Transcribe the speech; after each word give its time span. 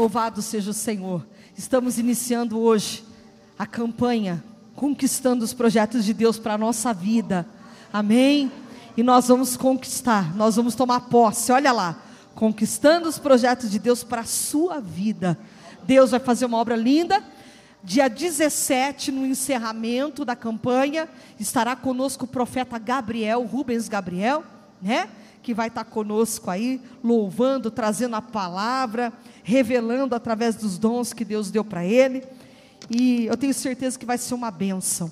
Louvado 0.00 0.40
seja 0.40 0.70
o 0.70 0.72
Senhor. 0.72 1.26
Estamos 1.54 1.98
iniciando 1.98 2.58
hoje 2.58 3.04
a 3.58 3.66
campanha 3.66 4.42
Conquistando 4.74 5.44
os 5.44 5.52
projetos 5.52 6.06
de 6.06 6.14
Deus 6.14 6.38
para 6.38 6.54
a 6.54 6.58
nossa 6.58 6.94
vida. 6.94 7.46
Amém? 7.92 8.50
E 8.96 9.02
nós 9.02 9.28
vamos 9.28 9.58
conquistar, 9.58 10.34
nós 10.34 10.56
vamos 10.56 10.74
tomar 10.74 11.00
posse. 11.00 11.52
Olha 11.52 11.70
lá, 11.70 12.02
conquistando 12.34 13.10
os 13.10 13.18
projetos 13.18 13.70
de 13.70 13.78
Deus 13.78 14.02
para 14.02 14.22
a 14.22 14.24
sua 14.24 14.80
vida. 14.80 15.38
Deus 15.82 16.12
vai 16.12 16.20
fazer 16.20 16.46
uma 16.46 16.56
obra 16.56 16.76
linda. 16.76 17.22
Dia 17.84 18.08
17, 18.08 19.12
no 19.12 19.26
encerramento 19.26 20.24
da 20.24 20.34
campanha, 20.34 21.10
estará 21.38 21.76
conosco 21.76 22.24
o 22.24 22.28
profeta 22.28 22.78
Gabriel, 22.78 23.42
Rubens 23.44 23.86
Gabriel, 23.86 24.42
né? 24.80 25.10
Que 25.42 25.52
vai 25.52 25.68
estar 25.68 25.84
conosco 25.84 26.50
aí, 26.50 26.80
louvando, 27.04 27.70
trazendo 27.70 28.16
a 28.16 28.22
palavra, 28.22 29.12
revelando 29.42 30.14
através 30.14 30.54
dos 30.56 30.78
dons 30.78 31.12
que 31.12 31.24
Deus 31.24 31.50
deu 31.50 31.64
para 31.64 31.84
ele. 31.84 32.24
E 32.88 33.26
eu 33.26 33.36
tenho 33.36 33.54
certeza 33.54 33.98
que 33.98 34.06
vai 34.06 34.18
ser 34.18 34.34
uma 34.34 34.50
bênção, 34.50 35.10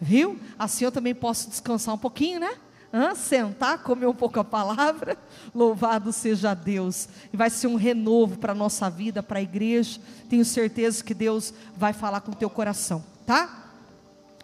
viu? 0.00 0.38
Assim 0.58 0.84
eu 0.84 0.92
também 0.92 1.14
posso 1.14 1.48
descansar 1.48 1.94
um 1.94 1.98
pouquinho, 1.98 2.40
né? 2.40 2.50
Hã? 2.92 3.12
Sentar, 3.14 3.82
comer 3.82 4.06
um 4.06 4.14
pouco 4.14 4.38
a 4.38 4.44
palavra. 4.44 5.18
Louvado 5.52 6.12
seja 6.12 6.54
Deus. 6.54 7.08
E 7.32 7.36
vai 7.36 7.50
ser 7.50 7.66
um 7.66 7.74
renovo 7.74 8.38
para 8.38 8.52
a 8.52 8.54
nossa 8.54 8.88
vida, 8.88 9.20
para 9.20 9.40
a 9.40 9.42
igreja. 9.42 10.00
Tenho 10.28 10.44
certeza 10.44 11.02
que 11.02 11.12
Deus 11.12 11.52
vai 11.76 11.92
falar 11.92 12.20
com 12.20 12.30
o 12.30 12.36
teu 12.36 12.48
coração, 12.48 13.04
tá? 13.26 13.64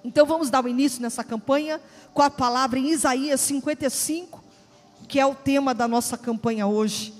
Então 0.02 0.26
vamos 0.26 0.50
dar 0.50 0.64
o 0.64 0.68
início 0.68 1.00
nessa 1.00 1.22
campanha 1.22 1.80
com 2.12 2.22
a 2.22 2.30
palavra 2.30 2.78
em 2.78 2.90
Isaías 2.90 3.40
55, 3.40 4.42
que 5.06 5.20
é 5.20 5.26
o 5.26 5.34
tema 5.34 5.72
da 5.72 5.86
nossa 5.86 6.18
campanha 6.18 6.66
hoje. 6.66 7.19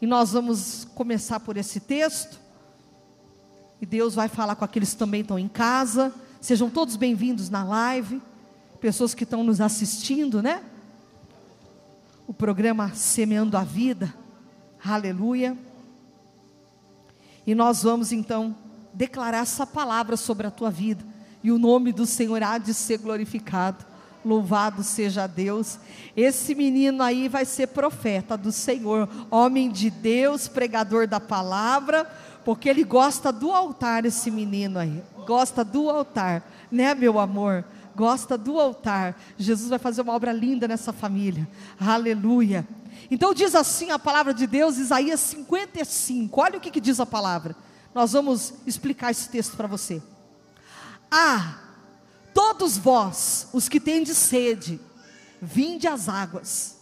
E 0.00 0.06
nós 0.06 0.32
vamos 0.32 0.86
começar 0.94 1.40
por 1.40 1.56
esse 1.56 1.80
texto. 1.80 2.38
E 3.80 3.86
Deus 3.86 4.14
vai 4.14 4.28
falar 4.28 4.54
com 4.54 4.64
aqueles 4.64 4.92
que 4.92 4.96
também 4.96 5.22
estão 5.22 5.38
em 5.38 5.48
casa. 5.48 6.14
Sejam 6.40 6.70
todos 6.70 6.94
bem-vindos 6.94 7.50
na 7.50 7.64
live. 7.64 8.22
Pessoas 8.80 9.12
que 9.12 9.24
estão 9.24 9.42
nos 9.42 9.60
assistindo, 9.60 10.40
né? 10.40 10.62
O 12.28 12.32
programa 12.32 12.94
Semeando 12.94 13.56
a 13.56 13.64
Vida. 13.64 14.14
Aleluia. 14.84 15.58
E 17.44 17.52
nós 17.52 17.82
vamos 17.82 18.12
então 18.12 18.54
declarar 18.94 19.38
essa 19.38 19.66
palavra 19.66 20.16
sobre 20.16 20.46
a 20.46 20.50
tua 20.50 20.70
vida. 20.70 21.04
E 21.42 21.50
o 21.50 21.58
nome 21.58 21.92
do 21.92 22.06
Senhor 22.06 22.40
há 22.40 22.56
de 22.58 22.72
ser 22.72 22.98
glorificado. 22.98 23.84
Louvado 24.28 24.84
seja 24.84 25.26
Deus. 25.26 25.78
Esse 26.14 26.54
menino 26.54 27.02
aí 27.02 27.28
vai 27.28 27.46
ser 27.46 27.68
profeta 27.68 28.36
do 28.36 28.52
Senhor, 28.52 29.08
homem 29.30 29.70
de 29.70 29.88
Deus, 29.88 30.46
pregador 30.46 31.08
da 31.08 31.18
palavra, 31.18 32.04
porque 32.44 32.68
ele 32.68 32.84
gosta 32.84 33.32
do 33.32 33.50
altar, 33.50 34.04
esse 34.04 34.30
menino 34.30 34.78
aí. 34.78 35.02
Gosta 35.26 35.64
do 35.64 35.88
altar, 35.88 36.46
né, 36.70 36.94
meu 36.94 37.18
amor? 37.18 37.64
Gosta 37.96 38.36
do 38.36 38.60
altar. 38.60 39.18
Jesus 39.38 39.70
vai 39.70 39.78
fazer 39.78 40.02
uma 40.02 40.12
obra 40.12 40.30
linda 40.30 40.68
nessa 40.68 40.92
família. 40.92 41.48
Aleluia. 41.80 42.68
Então 43.10 43.32
diz 43.32 43.54
assim 43.54 43.90
a 43.90 43.98
palavra 43.98 44.34
de 44.34 44.46
Deus, 44.46 44.76
Isaías 44.76 45.20
55. 45.20 46.38
Olha 46.38 46.58
o 46.58 46.60
que, 46.60 46.70
que 46.70 46.82
diz 46.82 47.00
a 47.00 47.06
palavra. 47.06 47.56
Nós 47.94 48.12
vamos 48.12 48.52
explicar 48.66 49.10
esse 49.10 49.30
texto 49.30 49.56
para 49.56 49.66
você. 49.66 50.02
Ah, 51.10 51.67
Todos 52.40 52.78
vós, 52.78 53.48
os 53.52 53.68
que 53.68 53.80
tendes 53.80 54.16
sede, 54.16 54.78
vinde 55.42 55.88
às 55.88 56.08
águas. 56.08 56.76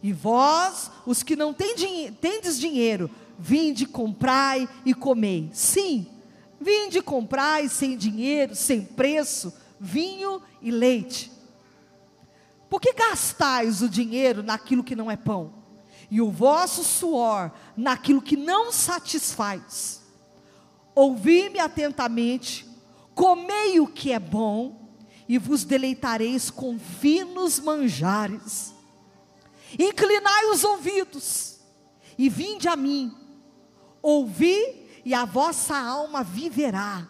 E 0.00 0.12
vós, 0.12 0.88
os 1.04 1.24
que 1.24 1.34
não 1.34 1.52
tendes 1.52 2.60
dinheiro, 2.60 3.10
vinde, 3.36 3.86
comprai 3.86 4.68
e 4.86 4.94
comei. 4.94 5.50
Sim, 5.52 6.06
vinde, 6.60 7.02
comprai 7.02 7.68
sem 7.68 7.96
dinheiro, 7.96 8.54
sem 8.54 8.82
preço, 8.82 9.52
vinho 9.80 10.40
e 10.62 10.70
leite. 10.70 11.32
Por 12.68 12.80
que 12.80 12.92
gastais 12.92 13.82
o 13.82 13.88
dinheiro 13.88 14.44
naquilo 14.44 14.84
que 14.84 14.94
não 14.94 15.10
é 15.10 15.16
pão? 15.16 15.52
E 16.08 16.20
o 16.20 16.30
vosso 16.30 16.84
suor 16.84 17.50
naquilo 17.76 18.22
que 18.22 18.36
não 18.36 18.70
satisfaz? 18.70 20.02
Ouvi-me 20.94 21.58
atentamente, 21.58 22.64
comei 23.12 23.80
o 23.80 23.88
que 23.88 24.12
é 24.12 24.20
bom 24.20 24.78
e 25.30 25.38
vos 25.38 25.62
deleitareis 25.62 26.50
com 26.50 26.76
finos 26.76 27.60
manjares. 27.60 28.74
Inclinai 29.78 30.46
os 30.46 30.64
ouvidos 30.64 31.60
e 32.18 32.28
vinde 32.28 32.66
a 32.66 32.74
mim, 32.74 33.16
ouvi 34.02 34.88
e 35.04 35.14
a 35.14 35.24
vossa 35.24 35.78
alma 35.78 36.24
viverá, 36.24 37.06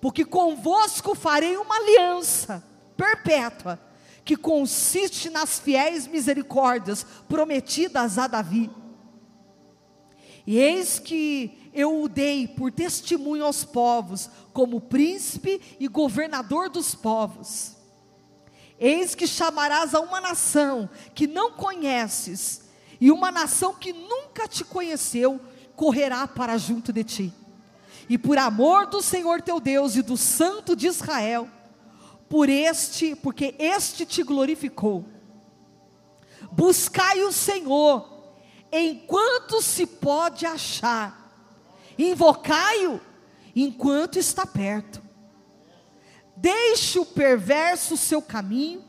porque 0.00 0.24
convosco 0.24 1.14
farei 1.14 1.56
uma 1.56 1.76
aliança 1.76 2.64
perpétua, 2.96 3.80
que 4.24 4.36
consiste 4.36 5.30
nas 5.30 5.60
fiéis 5.60 6.08
misericórdias 6.08 7.06
prometidas 7.28 8.18
a 8.18 8.26
Davi. 8.26 8.68
E 10.44 10.58
eis 10.58 10.98
que 10.98 11.70
eu 11.72 12.02
o 12.02 12.08
dei 12.08 12.48
por 12.48 12.72
testemunho 12.72 13.44
aos 13.44 13.62
povos, 13.62 14.28
como 14.56 14.80
príncipe 14.80 15.60
e 15.78 15.86
governador 15.86 16.70
dos 16.70 16.94
povos. 16.94 17.76
Eis 18.80 19.14
que 19.14 19.26
chamarás 19.26 19.94
a 19.94 20.00
uma 20.00 20.18
nação 20.18 20.88
que 21.14 21.26
não 21.26 21.52
conheces, 21.52 22.62
e 22.98 23.10
uma 23.10 23.30
nação 23.30 23.74
que 23.74 23.92
nunca 23.92 24.48
te 24.48 24.64
conheceu, 24.64 25.38
correrá 25.74 26.26
para 26.26 26.56
junto 26.56 26.90
de 26.90 27.04
ti. 27.04 27.34
E 28.08 28.16
por 28.16 28.38
amor 28.38 28.86
do 28.86 29.02
Senhor 29.02 29.42
teu 29.42 29.60
Deus 29.60 29.94
e 29.94 30.00
do 30.00 30.16
Santo 30.16 30.74
de 30.74 30.86
Israel, 30.86 31.50
por 32.26 32.48
este, 32.48 33.14
porque 33.14 33.54
este 33.58 34.06
te 34.06 34.22
glorificou. 34.22 35.04
Buscai 36.50 37.22
o 37.24 37.30
Senhor, 37.30 38.08
enquanto 38.72 39.60
se 39.60 39.86
pode 39.86 40.46
achar 40.46 41.26
invocai-o 41.98 43.00
enquanto 43.56 44.18
está 44.18 44.44
perto. 44.44 45.02
Deixe 46.36 46.98
o 46.98 47.06
perverso 47.06 47.96
seu 47.96 48.20
caminho, 48.20 48.84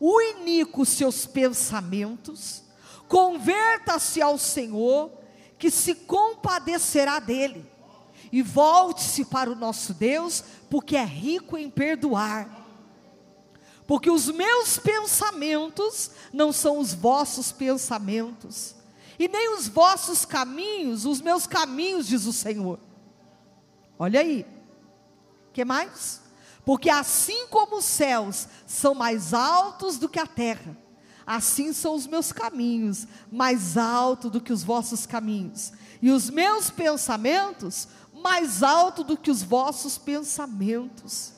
o 0.00 0.22
iníquo 0.22 0.86
seus 0.86 1.26
pensamentos, 1.26 2.62
converta-se 3.06 4.22
ao 4.22 4.38
Senhor, 4.38 5.12
que 5.58 5.70
se 5.70 5.94
compadecerá 5.94 7.18
dele, 7.18 7.70
e 8.32 8.40
volte-se 8.40 9.26
para 9.26 9.50
o 9.50 9.56
nosso 9.56 9.92
Deus, 9.92 10.42
porque 10.70 10.96
é 10.96 11.04
rico 11.04 11.58
em 11.58 11.68
perdoar. 11.68 12.56
Porque 13.86 14.10
os 14.10 14.28
meus 14.28 14.78
pensamentos 14.78 16.10
não 16.32 16.52
são 16.52 16.78
os 16.78 16.94
vossos 16.94 17.52
pensamentos, 17.52 18.74
e 19.18 19.28
nem 19.28 19.54
os 19.54 19.66
vossos 19.66 20.24
caminhos, 20.24 21.04
os 21.04 21.20
meus 21.20 21.46
caminhos, 21.46 22.06
diz 22.06 22.24
o 22.24 22.32
Senhor. 22.32 22.78
Olha 23.98 24.20
aí. 24.20 24.46
Que 25.52 25.64
mais? 25.64 26.22
Porque 26.64 26.90
assim 26.90 27.46
como 27.48 27.76
os 27.76 27.84
céus 27.84 28.46
são 28.66 28.94
mais 28.94 29.32
altos 29.32 29.98
do 29.98 30.08
que 30.08 30.18
a 30.18 30.26
terra, 30.26 30.76
assim 31.26 31.72
são 31.72 31.94
os 31.94 32.06
meus 32.06 32.30
caminhos 32.30 33.06
mais 33.32 33.76
altos 33.76 34.30
do 34.30 34.40
que 34.40 34.52
os 34.52 34.62
vossos 34.62 35.06
caminhos, 35.06 35.72
e 36.00 36.10
os 36.10 36.28
meus 36.30 36.70
pensamentos 36.70 37.88
mais 38.12 38.62
altos 38.62 39.04
do 39.06 39.16
que 39.16 39.30
os 39.30 39.42
vossos 39.42 39.96
pensamentos. 39.96 41.32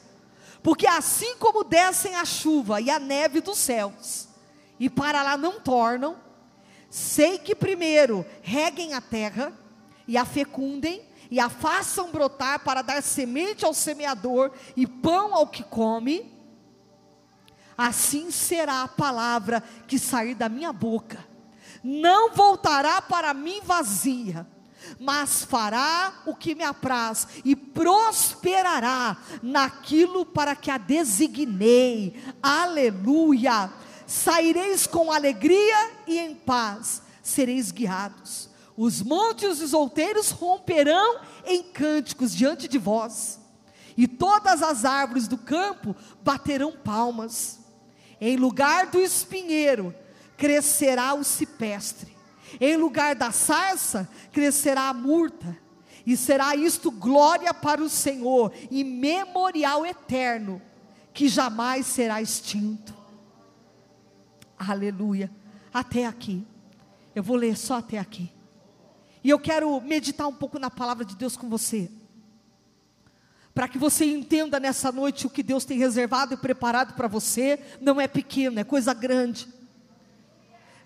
Porque 0.62 0.86
assim 0.86 1.36
como 1.36 1.64
descem 1.64 2.16
a 2.16 2.24
chuva 2.24 2.80
e 2.80 2.90
a 2.90 2.98
neve 2.98 3.40
dos 3.40 3.58
céus, 3.58 4.28
e 4.78 4.90
para 4.90 5.22
lá 5.22 5.36
não 5.36 5.60
tornam, 5.60 6.16
Sei 6.90 7.38
que 7.38 7.54
primeiro 7.54 8.26
reguem 8.42 8.94
a 8.94 9.00
terra 9.00 9.52
e 10.08 10.18
a 10.18 10.24
fecundem 10.24 11.02
e 11.30 11.38
a 11.38 11.48
façam 11.48 12.10
brotar 12.10 12.60
para 12.60 12.82
dar 12.82 13.02
semente 13.02 13.64
ao 13.64 13.72
semeador 13.72 14.50
e 14.76 14.86
pão 14.86 15.34
ao 15.34 15.46
que 15.46 15.62
come. 15.62 16.30
Assim 17.76 18.30
será 18.30 18.82
a 18.82 18.88
palavra 18.88 19.62
que 19.86 19.98
sair 19.98 20.34
da 20.34 20.48
minha 20.48 20.72
boca. 20.72 21.24
Não 21.82 22.32
voltará 22.34 23.00
para 23.00 23.32
mim 23.32 23.60
vazia, 23.64 24.46
mas 24.98 25.44
fará 25.44 26.22
o 26.26 26.34
que 26.34 26.54
me 26.54 26.64
apraz 26.64 27.26
e 27.44 27.56
prosperará 27.56 29.16
naquilo 29.42 30.26
para 30.26 30.54
que 30.54 30.70
a 30.70 30.76
designei. 30.76 32.22
Aleluia! 32.42 33.70
saireis 34.10 34.88
com 34.88 35.12
alegria 35.12 35.92
e 36.04 36.18
em 36.18 36.34
paz, 36.34 37.00
sereis 37.22 37.70
guiados. 37.70 38.49
Os 38.82 39.02
montes 39.02 39.60
e 39.60 39.64
os 39.64 39.74
outeiros 39.74 40.30
romperão 40.30 41.20
em 41.44 41.62
cânticos 41.62 42.34
diante 42.34 42.66
de 42.66 42.78
vós, 42.78 43.38
e 43.94 44.08
todas 44.08 44.62
as 44.62 44.86
árvores 44.86 45.28
do 45.28 45.36
campo 45.36 45.94
baterão 46.22 46.72
palmas. 46.72 47.60
Em 48.18 48.38
lugar 48.38 48.86
do 48.86 48.98
espinheiro 48.98 49.94
crescerá 50.34 51.12
o 51.12 51.22
cipestre, 51.22 52.16
Em 52.58 52.74
lugar 52.74 53.14
da 53.14 53.30
sarça, 53.30 54.08
crescerá 54.32 54.88
a 54.88 54.94
murta, 54.94 55.58
e 56.06 56.16
será 56.16 56.56
isto 56.56 56.90
glória 56.90 57.52
para 57.52 57.82
o 57.82 57.88
Senhor 57.90 58.50
e 58.70 58.82
memorial 58.82 59.84
eterno, 59.84 60.60
que 61.12 61.28
jamais 61.28 61.84
será 61.84 62.22
extinto. 62.22 62.94
Aleluia. 64.58 65.30
Até 65.70 66.06
aqui. 66.06 66.46
Eu 67.14 67.22
vou 67.22 67.36
ler 67.36 67.58
só 67.58 67.76
até 67.76 67.98
aqui. 67.98 68.39
E 69.22 69.30
eu 69.30 69.38
quero 69.38 69.80
meditar 69.80 70.26
um 70.26 70.32
pouco 70.32 70.58
na 70.58 70.70
palavra 70.70 71.04
de 71.04 71.14
Deus 71.14 71.36
com 71.36 71.48
você. 71.48 71.90
Para 73.54 73.68
que 73.68 73.78
você 73.78 74.04
entenda 74.04 74.60
nessa 74.60 74.90
noite 74.92 75.26
o 75.26 75.30
que 75.30 75.42
Deus 75.42 75.64
tem 75.64 75.78
reservado 75.78 76.34
e 76.34 76.36
preparado 76.36 76.94
para 76.94 77.08
você, 77.08 77.58
não 77.80 78.00
é 78.00 78.06
pequeno, 78.06 78.60
é 78.60 78.64
coisa 78.64 78.94
grande. 78.94 79.48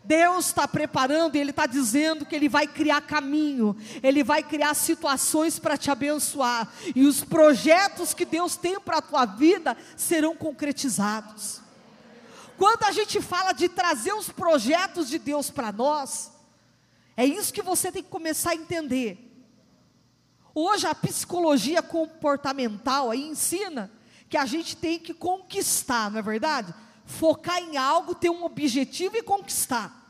Deus 0.02 0.46
está 0.46 0.68
preparando 0.68 1.34
e 1.34 1.38
Ele 1.38 1.50
está 1.50 1.66
dizendo 1.66 2.26
que 2.26 2.34
Ele 2.36 2.48
vai 2.48 2.66
criar 2.66 3.00
caminho, 3.00 3.76
Ele 4.02 4.22
vai 4.22 4.42
criar 4.42 4.74
situações 4.74 5.58
para 5.58 5.78
te 5.78 5.90
abençoar, 5.90 6.70
e 6.94 7.04
os 7.04 7.24
projetos 7.24 8.12
que 8.12 8.26
Deus 8.26 8.56
tem 8.56 8.78
para 8.78 8.98
a 8.98 9.02
tua 9.02 9.24
vida 9.24 9.76
serão 9.96 10.36
concretizados. 10.36 11.62
Quando 12.56 12.84
a 12.84 12.92
gente 12.92 13.20
fala 13.20 13.52
de 13.52 13.68
trazer 13.68 14.12
os 14.12 14.28
projetos 14.28 15.08
de 15.08 15.18
Deus 15.18 15.50
para 15.50 15.72
nós, 15.72 16.33
é 17.16 17.24
isso 17.24 17.52
que 17.52 17.62
você 17.62 17.92
tem 17.92 18.02
que 18.02 18.10
começar 18.10 18.50
a 18.50 18.56
entender. 18.56 19.30
Hoje 20.54 20.86
a 20.86 20.94
psicologia 20.94 21.82
comportamental 21.82 23.10
aí 23.10 23.26
ensina 23.26 23.90
que 24.28 24.36
a 24.36 24.46
gente 24.46 24.76
tem 24.76 24.98
que 24.98 25.12
conquistar, 25.12 26.10
não 26.10 26.18
é 26.18 26.22
verdade? 26.22 26.74
Focar 27.04 27.58
em 27.58 27.76
algo, 27.76 28.14
ter 28.14 28.30
um 28.30 28.44
objetivo 28.44 29.16
e 29.16 29.22
conquistar. 29.22 30.04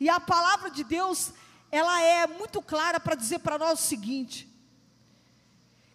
E 0.00 0.08
a 0.08 0.18
palavra 0.18 0.70
de 0.70 0.82
Deus, 0.84 1.32
ela 1.70 2.00
é 2.02 2.26
muito 2.26 2.60
clara 2.60 2.98
para 2.98 3.14
dizer 3.14 3.38
para 3.38 3.58
nós 3.58 3.80
o 3.80 3.82
seguinte: 3.82 4.48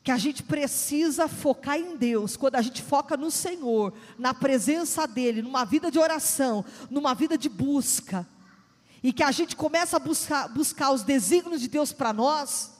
que 0.03 0.11
a 0.11 0.17
gente 0.17 0.41
precisa 0.41 1.27
focar 1.27 1.77
em 1.77 1.95
Deus, 1.95 2.37
quando 2.37 2.55
a 2.55 2.61
gente 2.61 2.81
foca 2.81 3.17
no 3.17 3.29
Senhor, 3.29 3.93
na 4.17 4.33
presença 4.33 5.05
dEle, 5.05 5.41
numa 5.41 5.65
vida 5.65 5.91
de 5.91 5.99
oração, 5.99 6.63
numa 6.89 7.13
vida 7.13 7.37
de 7.37 7.49
busca, 7.49 8.27
e 9.01 9.13
que 9.13 9.23
a 9.23 9.31
gente 9.31 9.55
começa 9.55 9.97
a 9.97 9.99
buscar, 9.99 10.47
buscar 10.49 10.91
os 10.91 11.03
desígnios 11.03 11.61
de 11.61 11.67
Deus 11.67 11.91
para 11.93 12.11
nós, 12.11 12.71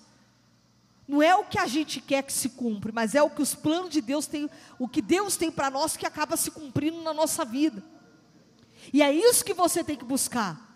não 1.07 1.24
é 1.24 1.36
o 1.36 1.45
que 1.45 1.57
a 1.57 1.66
gente 1.66 2.00
quer 2.00 2.21
que 2.21 2.31
se 2.31 2.50
cumpra, 2.50 2.92
mas 2.94 3.16
é 3.16 3.24
o 3.24 3.30
que 3.30 3.42
os 3.42 3.56
planos 3.56 3.89
de 3.89 4.00
Deus 4.00 4.27
têm, 4.27 4.50
o 4.77 4.88
que 4.88 5.01
Deus 5.01 5.36
tem 5.36 5.50
para 5.50 5.71
nós 5.71 5.98
que 5.98 6.06
acaba 6.06 6.38
se 6.38 6.51
cumprindo 6.51 7.01
na 7.01 7.13
nossa 7.13 7.44
vida. 7.44 7.83
E 8.94 9.01
é 9.01 9.12
isso 9.12 9.44
que 9.44 9.54
você 9.54 9.83
tem 9.83 9.95
que 9.95 10.06
buscar. 10.06 10.69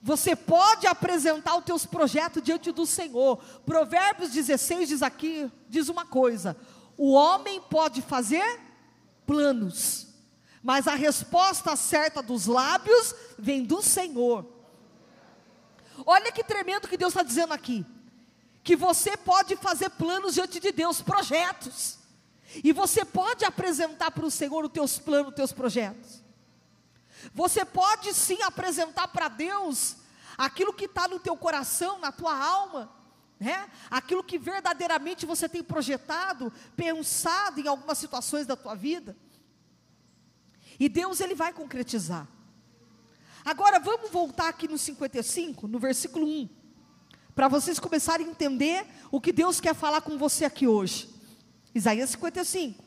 Você 0.00 0.36
pode 0.36 0.86
apresentar 0.86 1.56
os 1.56 1.64
teus 1.64 1.84
projetos 1.84 2.42
diante 2.42 2.70
do 2.70 2.86
Senhor. 2.86 3.38
Provérbios 3.66 4.30
16 4.30 4.88
diz 4.88 5.02
aqui, 5.02 5.50
diz 5.68 5.88
uma 5.88 6.06
coisa: 6.06 6.56
o 6.96 7.12
homem 7.12 7.60
pode 7.60 8.00
fazer 8.00 8.60
planos, 9.26 10.06
mas 10.62 10.86
a 10.86 10.94
resposta 10.94 11.74
certa 11.74 12.22
dos 12.22 12.46
lábios 12.46 13.14
vem 13.36 13.64
do 13.64 13.82
Senhor. 13.82 14.57
Olha 16.06 16.32
que 16.32 16.44
tremendo 16.44 16.88
que 16.88 16.96
Deus 16.96 17.12
está 17.12 17.22
dizendo 17.22 17.52
aqui. 17.52 17.84
Que 18.62 18.76
você 18.76 19.16
pode 19.16 19.56
fazer 19.56 19.90
planos 19.90 20.34
diante 20.34 20.60
de 20.60 20.72
Deus, 20.72 21.00
projetos. 21.00 21.98
E 22.62 22.72
você 22.72 23.04
pode 23.04 23.44
apresentar 23.44 24.10
para 24.10 24.24
o 24.24 24.30
Senhor 24.30 24.64
os 24.64 24.72
teus 24.72 24.98
planos, 24.98 25.28
os 25.28 25.34
teus 25.34 25.52
projetos. 25.52 26.22
Você 27.34 27.64
pode 27.64 28.14
sim 28.14 28.40
apresentar 28.42 29.08
para 29.08 29.28
Deus 29.28 29.96
aquilo 30.36 30.72
que 30.72 30.84
está 30.84 31.08
no 31.08 31.18
teu 31.18 31.36
coração, 31.36 31.98
na 31.98 32.12
tua 32.12 32.36
alma, 32.36 32.90
né? 33.38 33.68
Aquilo 33.90 34.22
que 34.22 34.38
verdadeiramente 34.38 35.26
você 35.26 35.48
tem 35.48 35.62
projetado, 35.62 36.52
pensado 36.76 37.60
em 37.60 37.66
algumas 37.66 37.98
situações 37.98 38.46
da 38.46 38.56
tua 38.56 38.74
vida. 38.74 39.16
E 40.78 40.88
Deus 40.88 41.20
ele 41.20 41.34
vai 41.34 41.52
concretizar. 41.52 42.26
Agora 43.48 43.78
vamos 43.78 44.10
voltar 44.10 44.48
aqui 44.48 44.68
no 44.68 44.76
55, 44.76 45.66
no 45.66 45.78
versículo 45.78 46.26
1, 46.26 46.48
para 47.34 47.48
vocês 47.48 47.78
começarem 47.78 48.26
a 48.26 48.30
entender 48.30 48.86
o 49.10 49.20
que 49.20 49.32
Deus 49.32 49.60
quer 49.60 49.74
falar 49.74 50.00
com 50.00 50.18
você 50.18 50.44
aqui 50.44 50.66
hoje. 50.66 51.08
Isaías 51.74 52.10
55. 52.10 52.84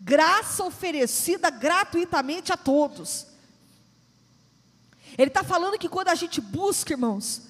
Graça 0.00 0.64
oferecida 0.64 1.50
gratuitamente 1.50 2.52
a 2.52 2.56
todos 2.56 3.32
ele 5.16 5.28
está 5.28 5.44
falando 5.44 5.78
que 5.78 5.88
quando 5.88 6.08
a 6.08 6.14
gente 6.14 6.40
busca, 6.40 6.92
irmãos, 6.92 7.42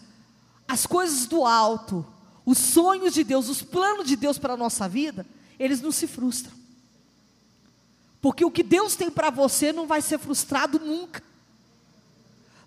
as 0.66 0.86
coisas 0.86 1.26
do 1.26 1.44
alto, 1.44 2.04
os 2.44 2.58
sonhos 2.58 3.14
de 3.14 3.22
Deus, 3.22 3.48
os 3.48 3.62
planos 3.62 4.06
de 4.06 4.16
Deus 4.16 4.38
para 4.38 4.54
a 4.54 4.56
nossa 4.56 4.88
vida, 4.88 5.24
eles 5.58 5.80
não 5.80 5.92
se 5.92 6.06
frustram. 6.06 6.52
Porque 8.20 8.44
o 8.44 8.50
que 8.50 8.62
Deus 8.62 8.96
tem 8.96 9.10
para 9.10 9.30
você 9.30 9.72
não 9.72 9.86
vai 9.86 10.00
ser 10.00 10.18
frustrado 10.18 10.78
nunca. 10.78 11.22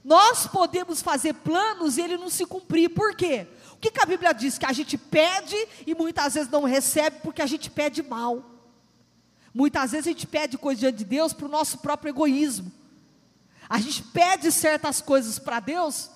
Nós 0.05 0.45
podemos 0.45 1.01
fazer 1.01 1.33
planos 1.33 1.97
e 1.97 2.01
ele 2.01 2.15
não 2.15 2.29
se 2.29 2.45
cumprir. 2.45 2.89
Por 2.89 3.15
quê? 3.15 3.47
O 3.71 3.77
que, 3.77 3.89
que 3.89 3.99
a 3.99 4.05
Bíblia 4.05 4.33
diz? 4.33 4.55
Que 4.55 4.67
a 4.67 4.71
gente 4.71 4.99
pede 4.99 5.55
e 5.85 5.95
muitas 5.95 6.35
vezes 6.35 6.47
não 6.47 6.63
recebe 6.63 7.21
porque 7.23 7.41
a 7.41 7.47
gente 7.47 7.71
pede 7.71 8.03
mal. 8.03 8.51
Muitas 9.51 9.93
vezes 9.93 10.05
a 10.05 10.11
gente 10.11 10.27
pede 10.27 10.59
coisa 10.59 10.79
diante 10.79 10.99
de 10.99 11.05
Deus 11.05 11.33
para 11.33 11.47
o 11.47 11.49
nosso 11.49 11.79
próprio 11.79 12.11
egoísmo. 12.11 12.71
A 13.67 13.79
gente 13.79 14.03
pede 14.03 14.51
certas 14.51 15.01
coisas 15.01 15.39
para 15.39 15.59
Deus 15.59 16.11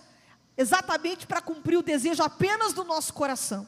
exatamente 0.55 1.25
para 1.25 1.41
cumprir 1.41 1.77
o 1.77 1.81
desejo 1.81 2.21
apenas 2.21 2.73
do 2.73 2.83
nosso 2.83 3.11
coração. 3.11 3.67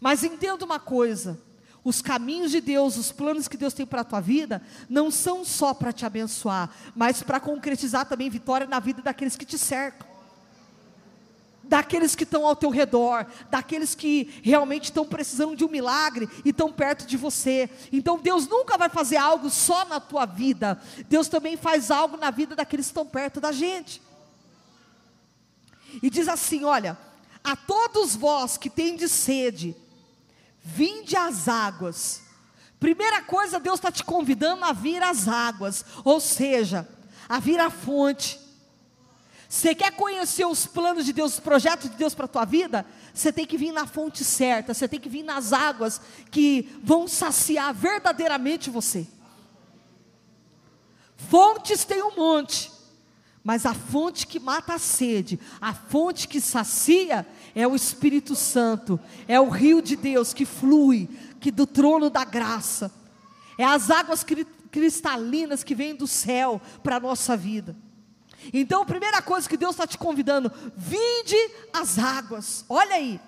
Mas 0.00 0.24
entenda 0.24 0.64
uma 0.64 0.80
coisa: 0.80 1.40
os 1.84 2.02
caminhos 2.02 2.50
de 2.50 2.60
Deus, 2.60 2.96
os 2.96 3.12
planos 3.12 3.48
que 3.48 3.56
Deus 3.56 3.72
tem 3.72 3.86
para 3.86 4.02
a 4.02 4.04
tua 4.04 4.20
vida, 4.20 4.62
não 4.88 5.10
são 5.10 5.44
só 5.44 5.72
para 5.72 5.92
te 5.92 6.04
abençoar, 6.04 6.70
mas 6.94 7.22
para 7.22 7.40
concretizar 7.40 8.06
também 8.06 8.28
vitória 8.28 8.66
na 8.66 8.80
vida 8.80 9.02
daqueles 9.02 9.36
que 9.36 9.44
te 9.44 9.58
cercam 9.58 10.08
daqueles 11.68 12.14
que 12.14 12.24
estão 12.24 12.46
ao 12.46 12.56
teu 12.56 12.70
redor, 12.70 13.26
daqueles 13.50 13.94
que 13.94 14.40
realmente 14.42 14.84
estão 14.84 15.04
precisando 15.04 15.54
de 15.54 15.64
um 15.64 15.68
milagre 15.68 16.28
e 16.44 16.48
estão 16.48 16.72
perto 16.72 17.06
de 17.06 17.16
você. 17.16 17.68
Então 17.92 18.18
Deus 18.18 18.48
nunca 18.48 18.78
vai 18.78 18.88
fazer 18.88 19.18
algo 19.18 19.50
só 19.50 19.84
na 19.84 20.00
tua 20.00 20.24
vida, 20.24 20.80
Deus 21.08 21.28
também 21.28 21.56
faz 21.56 21.90
algo 21.90 22.16
na 22.16 22.30
vida 22.30 22.56
daqueles 22.56 22.86
que 22.86 22.90
estão 22.90 23.06
perto 23.06 23.40
da 23.40 23.52
gente. 23.52 24.00
E 26.02 26.08
diz 26.08 26.26
assim: 26.26 26.64
olha, 26.64 26.96
a 27.44 27.54
todos 27.54 28.16
vós 28.16 28.56
que 28.56 28.70
tendes 28.70 29.12
sede, 29.12 29.76
vinde 30.62 31.16
às 31.16 31.48
águas. 31.48 32.22
Primeira 32.78 33.22
coisa, 33.22 33.58
Deus 33.58 33.78
está 33.78 33.90
te 33.90 34.04
convidando 34.04 34.64
a 34.64 34.72
vir 34.72 35.02
às 35.02 35.26
águas, 35.26 35.84
ou 36.04 36.20
seja, 36.20 36.88
a 37.28 37.38
vir 37.40 37.58
à 37.58 37.70
fonte. 37.70 38.38
Você 39.48 39.74
quer 39.74 39.92
conhecer 39.92 40.46
os 40.46 40.66
planos 40.66 41.06
de 41.06 41.12
Deus, 41.12 41.34
os 41.34 41.40
projetos 41.40 41.90
de 41.90 41.96
Deus 41.96 42.14
para 42.14 42.26
a 42.26 42.28
tua 42.28 42.44
vida? 42.44 42.84
Você 43.14 43.32
tem 43.32 43.46
que 43.46 43.56
vir 43.56 43.72
na 43.72 43.86
fonte 43.86 44.22
certa, 44.22 44.74
você 44.74 44.86
tem 44.86 45.00
que 45.00 45.08
vir 45.08 45.22
nas 45.22 45.52
águas 45.52 46.00
que 46.30 46.68
vão 46.84 47.08
saciar 47.08 47.72
verdadeiramente 47.74 48.68
você. 48.68 49.06
Fontes 51.16 51.84
tem 51.84 52.02
um 52.02 52.14
monte, 52.14 52.70
mas 53.42 53.64
a 53.64 53.74
fonte 53.74 54.26
que 54.26 54.38
mata 54.38 54.74
a 54.74 54.78
sede, 54.78 55.40
a 55.60 55.72
fonte 55.72 56.28
que 56.28 56.40
sacia 56.40 57.26
é 57.60 57.66
o 57.66 57.74
Espírito 57.74 58.36
Santo, 58.36 59.00
é 59.26 59.40
o 59.40 59.48
rio 59.48 59.82
de 59.82 59.96
Deus 59.96 60.32
que 60.32 60.44
flui, 60.44 61.08
que 61.40 61.50
do 61.50 61.66
trono 61.66 62.08
da 62.08 62.24
graça. 62.24 62.88
É 63.58 63.64
as 63.64 63.90
águas 63.90 64.24
cristalinas 64.70 65.64
que 65.64 65.74
vêm 65.74 65.92
do 65.92 66.06
céu 66.06 66.62
para 66.84 66.98
a 66.98 67.00
nossa 67.00 67.36
vida. 67.36 67.76
Então, 68.52 68.82
a 68.82 68.86
primeira 68.86 69.20
coisa 69.20 69.48
que 69.48 69.56
Deus 69.56 69.72
está 69.72 69.88
te 69.88 69.98
convidando, 69.98 70.52
vinde 70.76 71.34
as 71.72 71.98
águas, 71.98 72.64
olha 72.68 72.94
aí. 72.94 73.20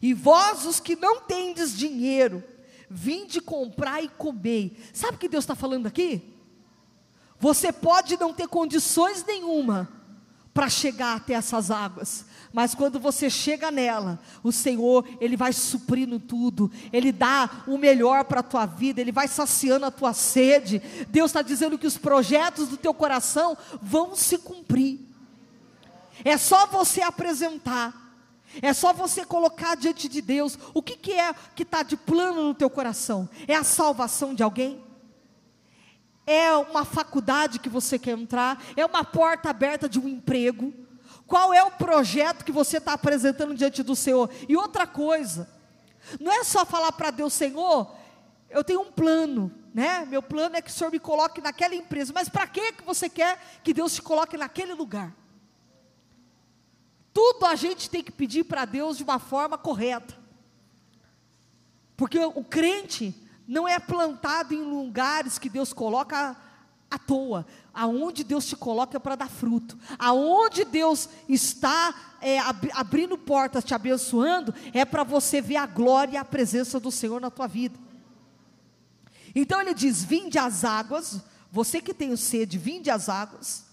E 0.00 0.14
vós, 0.14 0.64
os 0.64 0.80
que 0.80 0.96
não 0.96 1.20
tendes 1.20 1.76
dinheiro, 1.76 2.42
vinde 2.88 3.38
comprar 3.42 4.02
e 4.02 4.08
comer. 4.08 4.82
Sabe 4.94 5.16
o 5.16 5.18
que 5.18 5.28
Deus 5.28 5.44
está 5.44 5.54
falando 5.54 5.88
aqui? 5.88 6.22
Você 7.38 7.70
pode 7.70 8.18
não 8.18 8.32
ter 8.32 8.48
condições 8.48 9.22
nenhuma 9.26 9.90
para 10.54 10.68
chegar 10.68 11.16
até 11.16 11.34
essas 11.34 11.70
águas, 11.70 12.26
mas 12.52 12.74
quando 12.74 13.00
você 13.00 13.30
chega 13.30 13.70
nela, 13.70 14.20
o 14.42 14.52
Senhor, 14.52 15.08
Ele 15.20 15.36
vai 15.36 15.52
suprindo 15.52 16.20
tudo, 16.20 16.70
Ele 16.92 17.10
dá 17.10 17.64
o 17.66 17.78
melhor 17.78 18.24
para 18.24 18.40
a 18.40 18.42
tua 18.44 18.66
vida, 18.66 19.00
Ele 19.00 19.10
vai 19.10 19.26
saciando 19.26 19.86
a 19.86 19.90
tua 19.90 20.12
sede. 20.12 20.82
Deus 21.08 21.30
está 21.30 21.40
dizendo 21.40 21.78
que 21.78 21.86
os 21.86 21.96
projetos 21.96 22.68
do 22.68 22.76
teu 22.76 22.92
coração 22.92 23.56
vão 23.80 24.14
se 24.14 24.36
cumprir. 24.36 25.00
É 26.24 26.36
só 26.36 26.66
você 26.66 27.00
apresentar, 27.00 28.14
é 28.60 28.74
só 28.74 28.92
você 28.92 29.24
colocar 29.24 29.74
diante 29.74 30.06
de 30.06 30.20
Deus 30.20 30.58
o 30.74 30.82
que, 30.82 30.96
que 30.96 31.12
é 31.12 31.34
que 31.54 31.62
está 31.62 31.82
de 31.82 31.96
plano 31.96 32.42
no 32.42 32.54
teu 32.54 32.68
coração. 32.68 33.28
É 33.48 33.54
a 33.54 33.64
salvação 33.64 34.34
de 34.34 34.42
alguém? 34.42 34.84
É 36.26 36.54
uma 36.54 36.84
faculdade 36.84 37.58
que 37.58 37.68
você 37.68 37.98
quer 37.98 38.16
entrar? 38.16 38.62
É 38.76 38.84
uma 38.84 39.02
porta 39.02 39.48
aberta 39.48 39.88
de 39.88 39.98
um 39.98 40.06
emprego? 40.06 40.81
Qual 41.32 41.54
é 41.54 41.64
o 41.64 41.70
projeto 41.70 42.44
que 42.44 42.52
você 42.52 42.76
está 42.76 42.92
apresentando 42.92 43.54
diante 43.54 43.82
do 43.82 43.96
Senhor? 43.96 44.28
E 44.46 44.54
outra 44.54 44.86
coisa, 44.86 45.48
não 46.20 46.30
é 46.30 46.44
só 46.44 46.66
falar 46.66 46.92
para 46.92 47.10
Deus, 47.10 47.32
Senhor, 47.32 47.90
eu 48.50 48.62
tenho 48.62 48.82
um 48.82 48.92
plano, 48.92 49.50
né? 49.72 50.04
Meu 50.04 50.22
plano 50.22 50.56
é 50.56 50.60
que 50.60 50.68
o 50.68 50.72
Senhor 50.74 50.90
me 50.90 50.98
coloque 50.98 51.40
naquela 51.40 51.74
empresa. 51.74 52.12
Mas 52.14 52.28
para 52.28 52.46
que 52.46 52.72
que 52.74 52.84
você 52.84 53.08
quer 53.08 53.40
que 53.64 53.72
Deus 53.72 53.94
te 53.94 54.02
coloque 54.02 54.36
naquele 54.36 54.74
lugar? 54.74 55.10
Tudo 57.14 57.46
a 57.46 57.54
gente 57.54 57.88
tem 57.88 58.04
que 58.04 58.12
pedir 58.12 58.44
para 58.44 58.66
Deus 58.66 58.98
de 58.98 59.02
uma 59.02 59.18
forma 59.18 59.56
correta. 59.56 60.14
Porque 61.96 62.18
o 62.18 62.44
crente 62.44 63.14
não 63.48 63.66
é 63.66 63.78
plantado 63.78 64.52
em 64.52 64.60
lugares 64.60 65.38
que 65.38 65.48
Deus 65.48 65.72
coloca 65.72 66.36
à 66.92 66.98
toa. 66.98 67.46
Aonde 67.72 68.22
Deus 68.22 68.46
te 68.46 68.54
coloca 68.54 68.96
é 68.96 69.00
para 69.00 69.16
dar 69.16 69.30
fruto. 69.30 69.78
Aonde 69.98 70.64
Deus 70.64 71.08
está 71.28 72.18
é, 72.20 72.38
ab 72.38 72.68
abrindo 72.74 73.16
portas, 73.16 73.64
te 73.64 73.74
abençoando, 73.74 74.54
é 74.74 74.84
para 74.84 75.02
você 75.02 75.40
ver 75.40 75.56
a 75.56 75.66
glória 75.66 76.14
e 76.14 76.16
a 76.18 76.24
presença 76.24 76.78
do 76.78 76.90
Senhor 76.90 77.20
na 77.20 77.30
tua 77.30 77.46
vida. 77.46 77.78
Então 79.34 79.60
ele 79.60 79.72
diz: 79.72 80.04
Vinde 80.04 80.38
às 80.38 80.64
águas, 80.64 81.22
você 81.50 81.80
que 81.80 81.94
tem 81.94 82.14
sede, 82.14 82.58
vinde 82.58 82.90
às 82.90 83.08
águas. 83.08 83.64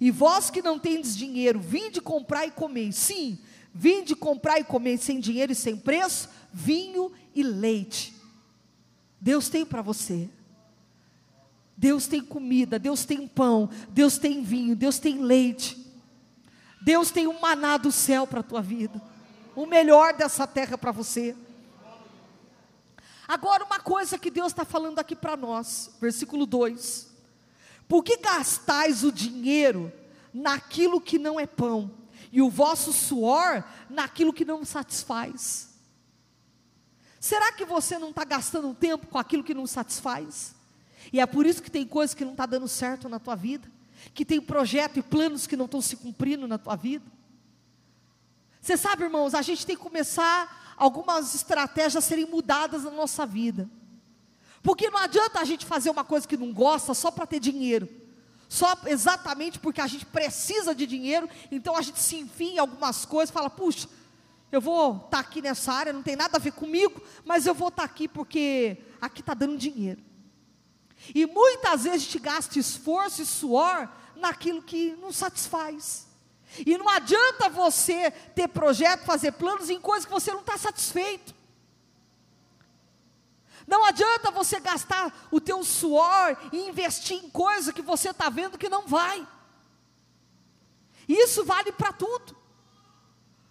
E 0.00 0.10
vós 0.10 0.48
que 0.48 0.62
não 0.62 0.78
tendes 0.78 1.16
dinheiro, 1.16 1.60
vinde 1.60 2.00
comprar 2.00 2.46
e 2.46 2.52
comer. 2.52 2.92
Sim, 2.92 3.38
vinde 3.74 4.14
comprar 4.14 4.60
e 4.60 4.64
comer 4.64 4.96
sem 4.98 5.18
dinheiro 5.18 5.52
e 5.52 5.56
sem 5.56 5.76
preço, 5.76 6.28
vinho 6.52 7.10
e 7.34 7.42
leite. 7.42 8.14
Deus 9.20 9.48
tem 9.48 9.66
para 9.66 9.82
você. 9.82 10.30
Deus 11.80 12.06
tem 12.06 12.20
comida, 12.20 12.78
Deus 12.78 13.06
tem 13.06 13.26
pão, 13.26 13.70
Deus 13.88 14.18
tem 14.18 14.42
vinho, 14.42 14.76
Deus 14.76 14.98
tem 14.98 15.18
leite. 15.22 15.78
Deus 16.78 17.10
tem 17.10 17.26
um 17.26 17.40
maná 17.40 17.78
do 17.78 17.90
céu 17.90 18.26
para 18.26 18.40
a 18.40 18.42
tua 18.42 18.60
vida. 18.60 19.00
O 19.56 19.64
melhor 19.64 20.12
dessa 20.12 20.46
terra 20.46 20.76
para 20.76 20.92
você. 20.92 21.34
Agora, 23.26 23.64
uma 23.64 23.80
coisa 23.80 24.18
que 24.18 24.30
Deus 24.30 24.52
está 24.52 24.62
falando 24.62 24.98
aqui 24.98 25.16
para 25.16 25.38
nós, 25.38 25.90
versículo 25.98 26.44
2: 26.44 27.08
Por 27.88 28.04
que 28.04 28.18
gastais 28.18 29.02
o 29.02 29.10
dinheiro 29.10 29.90
naquilo 30.34 31.00
que 31.00 31.18
não 31.18 31.40
é 31.40 31.46
pão, 31.46 31.90
e 32.30 32.42
o 32.42 32.50
vosso 32.50 32.92
suor 32.92 33.64
naquilo 33.88 34.34
que 34.34 34.44
não 34.44 34.66
satisfaz? 34.66 35.70
Será 37.18 37.50
que 37.52 37.64
você 37.64 37.98
não 37.98 38.10
está 38.10 38.24
gastando 38.24 38.74
tempo 38.74 39.06
com 39.06 39.16
aquilo 39.16 39.42
que 39.42 39.54
não 39.54 39.66
satisfaz? 39.66 40.59
E 41.12 41.20
é 41.20 41.26
por 41.26 41.46
isso 41.46 41.62
que 41.62 41.70
tem 41.70 41.86
coisas 41.86 42.14
que 42.14 42.24
não 42.24 42.32
está 42.32 42.46
dando 42.46 42.68
certo 42.68 43.08
na 43.08 43.18
tua 43.18 43.34
vida, 43.34 43.70
que 44.14 44.24
tem 44.24 44.40
projeto 44.40 44.98
e 44.98 45.02
planos 45.02 45.46
que 45.46 45.56
não 45.56 45.64
estão 45.64 45.80
se 45.80 45.96
cumprindo 45.96 46.46
na 46.46 46.58
tua 46.58 46.76
vida. 46.76 47.04
Você 48.60 48.76
sabe, 48.76 49.04
irmãos, 49.04 49.34
a 49.34 49.42
gente 49.42 49.66
tem 49.66 49.76
que 49.76 49.82
começar 49.82 50.74
algumas 50.76 51.34
estratégias 51.34 51.96
a 51.96 52.00
serem 52.00 52.26
mudadas 52.26 52.84
na 52.84 52.90
nossa 52.90 53.26
vida. 53.26 53.68
Porque 54.62 54.90
não 54.90 54.98
adianta 54.98 55.40
a 55.40 55.44
gente 55.44 55.64
fazer 55.64 55.90
uma 55.90 56.04
coisa 56.04 56.28
que 56.28 56.36
não 56.36 56.52
gosta 56.52 56.92
só 56.92 57.10
para 57.10 57.26
ter 57.26 57.40
dinheiro. 57.40 57.88
Só 58.48 58.76
exatamente 58.86 59.58
porque 59.58 59.80
a 59.80 59.86
gente 59.86 60.04
precisa 60.04 60.74
de 60.74 60.86
dinheiro, 60.86 61.28
então 61.52 61.76
a 61.76 61.82
gente 61.82 62.00
se 62.00 62.16
enfia 62.16 62.54
em 62.54 62.58
algumas 62.58 63.04
coisas, 63.04 63.32
fala, 63.32 63.48
puxa, 63.48 63.88
eu 64.50 64.60
vou 64.60 64.96
estar 64.96 65.08
tá 65.08 65.18
aqui 65.20 65.40
nessa 65.40 65.72
área, 65.72 65.92
não 65.92 66.02
tem 66.02 66.16
nada 66.16 66.36
a 66.36 66.40
ver 66.40 66.52
comigo, 66.52 67.00
mas 67.24 67.46
eu 67.46 67.54
vou 67.54 67.68
estar 67.68 67.82
tá 67.82 67.86
aqui 67.86 68.08
porque 68.08 68.78
aqui 69.00 69.20
está 69.20 69.34
dando 69.34 69.56
dinheiro. 69.56 70.02
E 71.14 71.26
muitas 71.26 71.84
vezes 71.84 72.02
a 72.02 72.04
gente 72.04 72.18
gasta 72.18 72.58
esforço 72.58 73.22
e 73.22 73.26
suor 73.26 73.88
naquilo 74.16 74.62
que 74.62 74.96
não 74.96 75.12
satisfaz. 75.12 76.06
E 76.66 76.76
não 76.76 76.88
adianta 76.88 77.48
você 77.48 78.10
ter 78.10 78.48
projeto, 78.48 79.04
fazer 79.04 79.32
planos 79.32 79.70
em 79.70 79.80
coisas 79.80 80.04
que 80.04 80.12
você 80.12 80.32
não 80.32 80.40
está 80.40 80.58
satisfeito. 80.58 81.34
Não 83.66 83.84
adianta 83.84 84.30
você 84.30 84.58
gastar 84.58 85.28
o 85.30 85.40
teu 85.40 85.62
suor 85.62 86.36
e 86.52 86.68
investir 86.68 87.16
em 87.16 87.30
coisa 87.30 87.72
que 87.72 87.82
você 87.82 88.10
está 88.10 88.28
vendo 88.28 88.58
que 88.58 88.68
não 88.68 88.86
vai. 88.86 89.26
Isso 91.08 91.44
vale 91.44 91.70
para 91.72 91.92
tudo. 91.92 92.36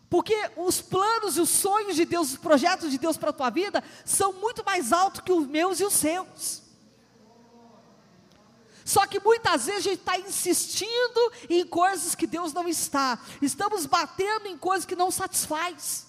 Porque 0.10 0.36
os 0.58 0.82
planos 0.82 1.38
e 1.38 1.42
os 1.42 1.50
sonhos 1.50 1.96
de 1.96 2.04
Deus, 2.04 2.32
os 2.32 2.38
projetos 2.38 2.90
de 2.92 2.98
Deus 2.98 3.16
para 3.16 3.30
a 3.30 3.34
tua 3.34 3.50
vida, 3.50 3.84
são 4.04 4.34
muito 4.34 4.66
mais 4.66 4.92
altos 4.92 5.22
que 5.22 5.32
os 5.32 5.48
meus 5.48 5.80
e 5.80 5.86
os 5.86 5.94
seus. 5.94 6.69
Só 8.90 9.06
que 9.06 9.20
muitas 9.20 9.68
vezes 9.68 9.86
a 9.86 9.90
gente 9.92 10.00
está 10.00 10.18
insistindo 10.18 11.32
em 11.48 11.64
coisas 11.64 12.16
que 12.16 12.26
Deus 12.26 12.54
não 12.54 12.68
está. 12.68 13.20
Estamos 13.40 13.86
batendo 13.86 14.48
em 14.48 14.58
coisas 14.58 14.84
que 14.84 14.96
não 14.96 15.12
satisfaz. 15.12 16.08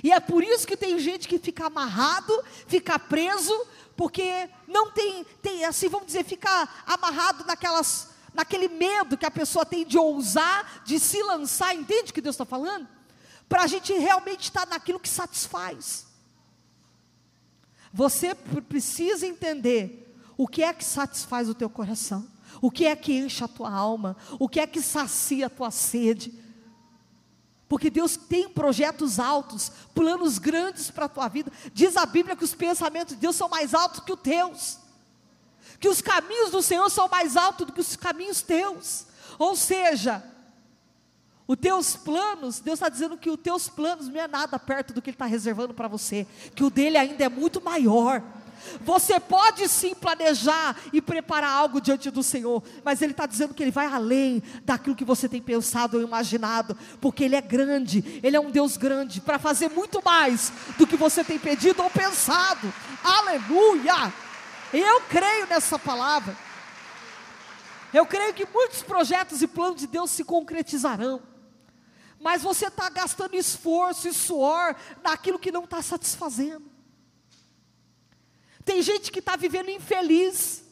E 0.00 0.12
é 0.12 0.20
por 0.20 0.44
isso 0.44 0.64
que 0.64 0.76
tem 0.76 0.96
gente 1.00 1.26
que 1.26 1.40
fica 1.40 1.66
amarrado, 1.66 2.32
fica 2.68 3.00
preso, 3.00 3.52
porque 3.96 4.48
não 4.68 4.92
tem, 4.92 5.24
tem 5.42 5.64
assim, 5.64 5.88
vamos 5.88 6.06
dizer, 6.06 6.24
fica 6.24 6.68
amarrado 6.86 7.44
naquelas, 7.46 8.10
naquele 8.32 8.68
medo 8.68 9.18
que 9.18 9.26
a 9.26 9.30
pessoa 9.30 9.66
tem 9.66 9.84
de 9.84 9.98
ousar, 9.98 10.84
de 10.84 11.00
se 11.00 11.20
lançar, 11.20 11.74
entende 11.74 12.12
o 12.12 12.14
que 12.14 12.20
Deus 12.20 12.36
está 12.36 12.44
falando? 12.44 12.86
Para 13.48 13.64
a 13.64 13.66
gente 13.66 13.92
realmente 13.92 14.44
estar 14.44 14.68
naquilo 14.68 15.00
que 15.00 15.08
satisfaz. 15.08 16.06
Você 17.92 18.36
precisa 18.36 19.26
entender 19.26 20.03
o 20.36 20.48
que 20.48 20.62
é 20.62 20.72
que 20.72 20.84
satisfaz 20.84 21.48
o 21.48 21.54
teu 21.54 21.70
coração? 21.70 22.26
O 22.60 22.70
que 22.70 22.86
é 22.86 22.96
que 22.96 23.12
enche 23.12 23.42
a 23.44 23.48
tua 23.48 23.70
alma? 23.70 24.16
O 24.38 24.48
que 24.48 24.60
é 24.60 24.66
que 24.66 24.80
sacia 24.80 25.46
a 25.46 25.50
tua 25.50 25.70
sede? 25.70 26.32
Porque 27.68 27.90
Deus 27.90 28.16
tem 28.16 28.48
projetos 28.48 29.18
altos, 29.18 29.72
planos 29.94 30.38
grandes 30.38 30.90
para 30.90 31.06
a 31.06 31.08
tua 31.08 31.28
vida. 31.28 31.50
Diz 31.72 31.96
a 31.96 32.06
Bíblia 32.06 32.36
que 32.36 32.44
os 32.44 32.54
pensamentos 32.54 33.14
de 33.14 33.20
Deus 33.20 33.36
são 33.36 33.48
mais 33.48 33.74
altos 33.74 34.00
que 34.00 34.12
os 34.12 34.20
teus. 34.20 34.78
Que 35.80 35.88
os 35.88 36.00
caminhos 36.00 36.50
do 36.50 36.62
Senhor 36.62 36.88
são 36.90 37.08
mais 37.08 37.36
altos 37.36 37.66
do 37.66 37.72
que 37.72 37.80
os 37.80 37.96
caminhos 37.96 38.42
teus. 38.42 39.06
Ou 39.38 39.56
seja, 39.56 40.22
os 41.46 41.56
teus 41.56 41.96
planos, 41.96 42.60
Deus 42.60 42.76
está 42.78 42.88
dizendo 42.88 43.18
que 43.18 43.28
os 43.28 43.40
teus 43.40 43.68
planos 43.68 44.08
não 44.08 44.20
é 44.20 44.28
nada 44.28 44.58
perto 44.58 44.94
do 44.94 45.02
que 45.02 45.10
Ele 45.10 45.14
está 45.14 45.26
reservando 45.26 45.74
para 45.74 45.88
você. 45.88 46.26
Que 46.54 46.64
o 46.64 46.70
dele 46.70 46.96
ainda 46.96 47.24
é 47.24 47.28
muito 47.28 47.62
maior. 47.62 48.22
Você 48.80 49.18
pode 49.20 49.68
sim 49.68 49.94
planejar 49.94 50.76
e 50.92 51.00
preparar 51.00 51.50
algo 51.50 51.80
diante 51.80 52.10
do 52.10 52.22
Senhor, 52.22 52.62
mas 52.84 53.02
Ele 53.02 53.12
está 53.12 53.26
dizendo 53.26 53.54
que 53.54 53.62
Ele 53.62 53.70
vai 53.70 53.86
além 53.86 54.42
daquilo 54.64 54.96
que 54.96 55.04
você 55.04 55.28
tem 55.28 55.40
pensado 55.40 55.96
ou 55.96 56.02
imaginado, 56.02 56.76
porque 57.00 57.24
Ele 57.24 57.36
é 57.36 57.40
grande, 57.40 58.20
Ele 58.22 58.36
é 58.36 58.40
um 58.40 58.50
Deus 58.50 58.76
grande, 58.76 59.20
para 59.20 59.38
fazer 59.38 59.70
muito 59.70 60.02
mais 60.04 60.52
do 60.78 60.86
que 60.86 60.96
você 60.96 61.22
tem 61.22 61.38
pedido 61.38 61.82
ou 61.82 61.90
pensado. 61.90 62.72
Aleluia! 63.02 64.12
Eu 64.72 65.00
creio 65.02 65.46
nessa 65.46 65.78
palavra. 65.78 66.36
Eu 67.92 68.04
creio 68.04 68.34
que 68.34 68.44
muitos 68.52 68.82
projetos 68.82 69.40
e 69.40 69.46
planos 69.46 69.80
de 69.80 69.86
Deus 69.86 70.10
se 70.10 70.24
concretizarão. 70.24 71.22
Mas 72.20 72.42
você 72.42 72.66
está 72.66 72.88
gastando 72.88 73.36
esforço 73.36 74.08
e 74.08 74.12
suor 74.12 74.74
naquilo 75.02 75.38
que 75.38 75.52
não 75.52 75.62
está 75.62 75.80
satisfazendo. 75.80 76.73
Tem 78.64 78.80
gente 78.82 79.12
que 79.12 79.18
está 79.18 79.36
vivendo 79.36 79.70
infeliz, 79.70 80.64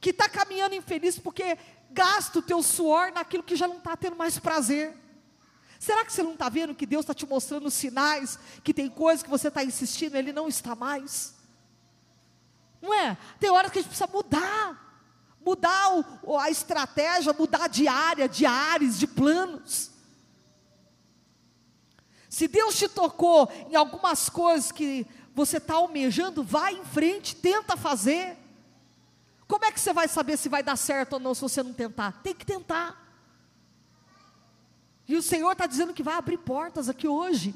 que 0.00 0.10
está 0.10 0.28
caminhando 0.28 0.74
infeliz 0.74 1.18
porque 1.18 1.58
gasta 1.90 2.38
o 2.38 2.42
teu 2.42 2.62
suor 2.62 3.10
naquilo 3.12 3.42
que 3.42 3.56
já 3.56 3.66
não 3.66 3.78
está 3.78 3.96
tendo 3.96 4.16
mais 4.16 4.38
prazer. 4.38 4.96
Será 5.78 6.04
que 6.04 6.12
você 6.12 6.22
não 6.22 6.32
está 6.32 6.48
vendo 6.48 6.74
que 6.74 6.86
Deus 6.86 7.02
está 7.02 7.14
te 7.14 7.26
mostrando 7.26 7.70
sinais, 7.70 8.38
que 8.62 8.74
tem 8.74 8.88
coisas 8.88 9.22
que 9.22 9.30
você 9.30 9.48
está 9.48 9.64
insistindo, 9.64 10.16
Ele 10.16 10.32
não 10.32 10.48
está 10.48 10.74
mais? 10.74 11.34
Não 12.80 12.92
é? 12.92 13.16
Tem 13.38 13.50
horas 13.50 13.70
que 13.70 13.78
a 13.78 13.82
gente 13.82 13.90
precisa 13.90 14.10
mudar, 14.12 15.04
mudar 15.44 16.04
o, 16.22 16.38
a 16.38 16.50
estratégia, 16.50 17.32
mudar 17.32 17.68
de 17.68 17.88
área, 17.88 18.28
de 18.28 18.44
áreas, 18.46 18.98
de 18.98 19.06
planos. 19.06 19.90
Se 22.28 22.46
Deus 22.46 22.76
te 22.76 22.88
tocou 22.88 23.50
em 23.70 23.74
algumas 23.74 24.28
coisas 24.28 24.70
que 24.70 25.06
você 25.38 25.58
está 25.58 25.74
almejando, 25.74 26.42
vai 26.42 26.74
em 26.74 26.84
frente, 26.84 27.36
tenta 27.36 27.76
fazer. 27.76 28.36
Como 29.46 29.64
é 29.64 29.70
que 29.70 29.78
você 29.78 29.92
vai 29.92 30.08
saber 30.08 30.36
se 30.36 30.48
vai 30.48 30.64
dar 30.64 30.74
certo 30.74 31.12
ou 31.12 31.20
não 31.20 31.32
se 31.32 31.40
você 31.40 31.62
não 31.62 31.72
tentar? 31.72 32.20
Tem 32.24 32.34
que 32.34 32.44
tentar. 32.44 33.08
E 35.06 35.14
o 35.14 35.22
Senhor 35.22 35.52
está 35.52 35.64
dizendo 35.64 35.94
que 35.94 36.02
vai 36.02 36.14
abrir 36.14 36.38
portas 36.38 36.88
aqui 36.88 37.06
hoje. 37.06 37.54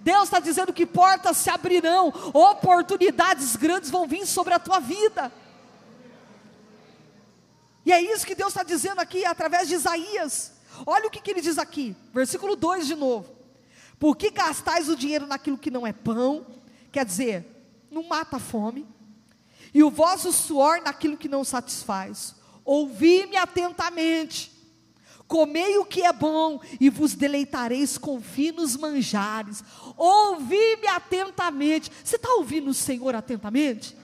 Deus 0.00 0.24
está 0.24 0.40
dizendo 0.40 0.72
que 0.72 0.86
portas 0.86 1.36
se 1.36 1.50
abrirão, 1.50 2.08
oportunidades 2.32 3.54
grandes 3.56 3.90
vão 3.90 4.08
vir 4.08 4.26
sobre 4.26 4.54
a 4.54 4.58
tua 4.58 4.80
vida. 4.80 5.30
E 7.84 7.92
é 7.92 8.00
isso 8.00 8.26
que 8.26 8.34
Deus 8.34 8.48
está 8.48 8.62
dizendo 8.62 9.00
aqui 9.00 9.24
através 9.26 9.68
de 9.68 9.74
Isaías. 9.74 10.54
Olha 10.86 11.06
o 11.06 11.10
que, 11.10 11.20
que 11.20 11.30
ele 11.30 11.42
diz 11.42 11.58
aqui, 11.58 11.94
versículo 12.12 12.56
2 12.56 12.86
de 12.86 12.94
novo. 12.94 13.36
Por 13.98 14.16
que 14.16 14.30
gastais 14.30 14.88
o 14.88 14.96
dinheiro 14.96 15.26
naquilo 15.26 15.58
que 15.58 15.70
não 15.70 15.86
é 15.86 15.92
pão, 15.92 16.57
Quer 16.90 17.04
dizer, 17.04 17.46
não 17.90 18.04
mata 18.04 18.36
a 18.36 18.40
fome. 18.40 18.86
E 19.72 19.82
o 19.82 19.90
vosso 19.90 20.32
suor 20.32 20.80
naquilo 20.82 21.16
que 21.16 21.28
não 21.28 21.44
satisfaz. 21.44 22.34
Ouvi-me 22.64 23.36
atentamente. 23.36 24.52
Comei 25.26 25.76
o 25.76 25.84
que 25.84 26.02
é 26.02 26.12
bom 26.12 26.58
e 26.80 26.88
vos 26.88 27.14
deleitareis 27.14 27.98
com 27.98 28.20
finos 28.20 28.76
manjares. 28.76 29.62
Ouvi-me 29.96 30.86
atentamente. 30.88 31.92
Você 32.02 32.16
está 32.16 32.32
ouvindo 32.34 32.70
o 32.70 32.74
Senhor 32.74 33.14
atentamente? 33.14 33.94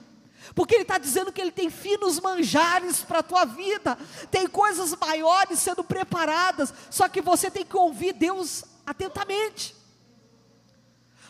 Porque 0.53 0.75
Ele 0.75 0.83
está 0.83 0.99
dizendo 0.99 1.31
que 1.31 1.41
Ele 1.41 1.51
tem 1.51 1.71
finos 1.71 2.19
manjares 2.19 3.01
para 3.01 3.19
a 3.19 3.23
tua 3.23 3.45
vida, 3.45 3.97
tem 4.29 4.45
coisas 4.47 4.95
maiores 4.95 5.57
sendo 5.57 5.83
preparadas, 5.83 6.71
só 6.91 7.09
que 7.09 7.21
você 7.21 7.49
tem 7.49 7.65
que 7.65 7.75
ouvir 7.75 8.13
Deus 8.13 8.63
atentamente. 8.85 9.75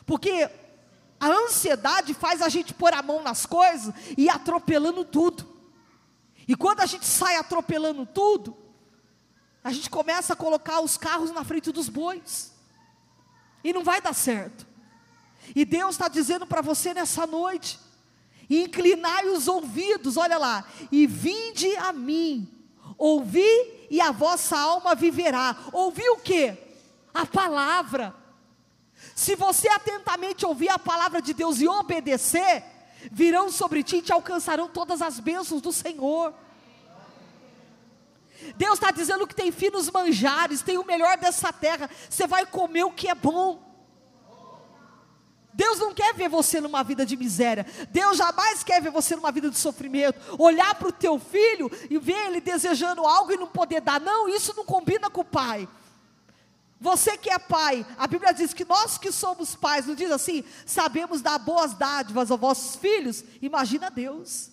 Porque 0.06 0.50
a 1.20 1.28
ansiedade 1.28 2.14
faz 2.14 2.42
a 2.42 2.50
gente 2.50 2.74
pôr 2.74 2.94
a 2.94 3.02
mão 3.02 3.22
nas 3.22 3.46
coisas 3.46 3.94
e 4.18 4.24
ir 4.24 4.30
atropelando 4.30 5.04
tudo. 5.04 5.56
E 6.48 6.56
quando 6.56 6.82
a 6.82 6.86
gente 6.86 7.06
sai 7.06 7.38
atropelando 7.38 8.06
tudo, 8.06 8.56
a 9.64 9.72
gente 9.72 9.90
começa 9.90 10.34
a 10.34 10.36
colocar 10.36 10.80
os 10.82 10.98
carros 10.98 11.32
na 11.32 11.44
frente 11.44 11.72
dos 11.72 11.90
bois, 11.90 12.54
e 13.64 13.74
não 13.74 13.84
vai 13.84 14.00
dar 14.00 14.14
certo. 14.14 14.68
E 15.56 15.66
Deus 15.66 15.96
está 15.96 16.08
dizendo 16.08 16.46
para 16.46 16.62
você 16.62 16.94
nessa 16.94 17.26
noite: 17.26 17.80
inclinai 18.50 19.28
os 19.30 19.48
ouvidos, 19.48 20.18
olha 20.18 20.38
lá, 20.38 20.66
e 20.92 21.08
vinde 21.08 21.76
a 21.78 21.92
mim, 21.92 22.48
ouvi 22.98 23.88
e 23.90 24.00
a 24.00 24.12
vossa 24.12 24.58
alma 24.58 24.94
viverá. 24.94 25.56
Ouvi 25.72 26.08
o 26.10 26.18
que? 26.18 26.56
A 27.14 27.26
palavra. 27.26 28.25
Se 29.14 29.36
você 29.36 29.68
atentamente 29.68 30.46
ouvir 30.46 30.70
a 30.70 30.80
palavra 30.80 31.22
de 31.22 31.34
Deus 31.34 31.62
e 31.62 31.68
obedecer, 31.68 32.64
virão 33.12 33.52
sobre 33.52 33.84
ti 33.84 33.98
e 33.98 34.02
te 34.02 34.12
alcançarão 34.12 34.68
todas 34.68 35.02
as 35.02 35.20
bênçãos 35.20 35.62
do 35.62 35.72
Senhor. 35.72 36.34
Deus 38.56 38.74
está 38.74 38.92
dizendo 38.92 39.26
que 39.26 39.36
tem 39.36 39.52
finos 39.52 39.90
manjares, 39.90 40.62
tem 40.62 40.78
o 40.78 40.86
melhor 40.86 41.18
dessa 41.18 41.52
terra. 41.52 41.90
Você 42.10 42.28
vai 42.28 42.46
comer 42.46 42.84
o 42.84 42.92
que 42.92 43.08
é 43.08 43.16
bom. 43.16 43.64
Deus 45.54 45.80
não 45.80 45.94
quer 45.94 46.14
ver 46.14 46.28
você 46.28 46.60
numa 46.60 46.84
vida 46.84 47.06
de 47.06 47.16
miséria. 47.16 47.66
Deus 47.90 48.18
jamais 48.18 48.62
quer 48.62 48.82
ver 48.82 48.92
você 48.92 49.16
numa 49.16 49.32
vida 49.32 49.50
de 49.50 49.58
sofrimento. 49.58 50.20
Olhar 50.38 50.76
para 50.76 50.90
o 50.90 50.92
teu 50.92 51.18
filho 51.18 51.72
e 51.90 51.98
ver 51.98 52.28
ele 52.28 52.42
desejando 52.42 53.08
algo 53.08 53.32
e 53.32 53.38
não 53.38 53.48
poder 53.48 53.80
dar. 53.80 54.02
Não, 54.02 54.28
isso 54.28 54.54
não 54.56 54.66
combina 54.66 55.10
com 55.10 55.22
o 55.22 55.26
pai. 55.26 55.68
Você 56.80 57.18
que 57.18 57.30
é 57.30 57.40
pai, 57.40 57.86
a 57.98 58.06
Bíblia 58.06 58.34
diz 58.34 58.54
que 58.54 58.66
nós 58.66 58.98
que 58.98 59.12
somos 59.12 59.56
pais, 59.56 59.88
não 59.88 59.96
diz 59.96 60.12
assim, 60.12 60.44
sabemos 60.66 61.22
dar 61.22 61.40
boas 61.40 61.74
dádivas 61.74 62.30
aos 62.30 62.40
vossos 62.40 62.76
filhos. 62.76 63.24
Imagina 63.42 63.90
Deus. 63.90 64.52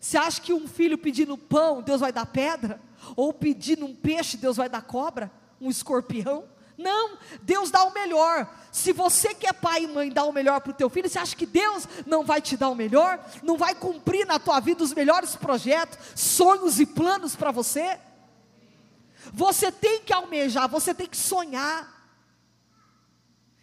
Você 0.00 0.16
acha 0.16 0.40
que 0.40 0.52
um 0.52 0.68
filho 0.68 0.98
pedindo 0.98 1.36
pão, 1.36 1.82
Deus 1.82 2.00
vai 2.00 2.12
dar 2.12 2.26
pedra? 2.26 2.80
Ou 3.16 3.32
pedindo 3.32 3.86
um 3.86 3.94
peixe, 3.94 4.36
Deus 4.36 4.56
vai 4.56 4.68
dar 4.68 4.82
cobra? 4.82 5.32
Um 5.60 5.70
escorpião? 5.70 6.44
Não, 6.76 7.18
Deus 7.42 7.72
dá 7.72 7.82
o 7.82 7.92
melhor. 7.92 8.48
Se 8.70 8.92
você 8.92 9.34
que 9.34 9.48
é 9.48 9.52
pai 9.52 9.82
e 9.82 9.88
mãe 9.88 10.10
dá 10.10 10.22
o 10.24 10.32
melhor 10.32 10.60
para 10.60 10.70
o 10.70 10.74
teu 10.74 10.88
filho, 10.88 11.08
você 11.08 11.18
acha 11.18 11.34
que 11.34 11.44
Deus 11.46 11.88
não 12.06 12.24
vai 12.24 12.40
te 12.40 12.56
dar 12.56 12.68
o 12.68 12.74
melhor? 12.74 13.18
Não 13.42 13.56
vai 13.56 13.74
cumprir 13.74 14.24
na 14.24 14.38
tua 14.38 14.60
vida 14.60 14.84
os 14.84 14.94
melhores 14.94 15.34
projetos, 15.34 15.98
sonhos 16.14 16.78
e 16.78 16.86
planos 16.86 17.34
para 17.34 17.50
você? 17.50 17.98
Você 19.32 19.70
tem 19.70 20.02
que 20.02 20.12
almejar, 20.12 20.68
você 20.68 20.94
tem 20.94 21.06
que 21.06 21.16
sonhar. 21.16 21.96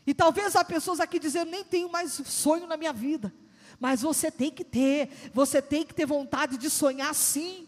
E 0.05 0.13
talvez 0.13 0.55
há 0.55 0.63
pessoas 0.63 0.99
aqui 0.99 1.19
dizendo: 1.19 1.51
nem 1.51 1.63
tenho 1.63 1.91
mais 1.91 2.11
sonho 2.11 2.67
na 2.67 2.77
minha 2.77 2.93
vida. 2.93 3.33
Mas 3.79 4.01
você 4.01 4.31
tem 4.31 4.51
que 4.51 4.63
ter, 4.63 5.09
você 5.33 5.61
tem 5.61 5.85
que 5.85 5.93
ter 5.93 6.05
vontade 6.05 6.57
de 6.57 6.69
sonhar 6.69 7.13
sim. 7.13 7.67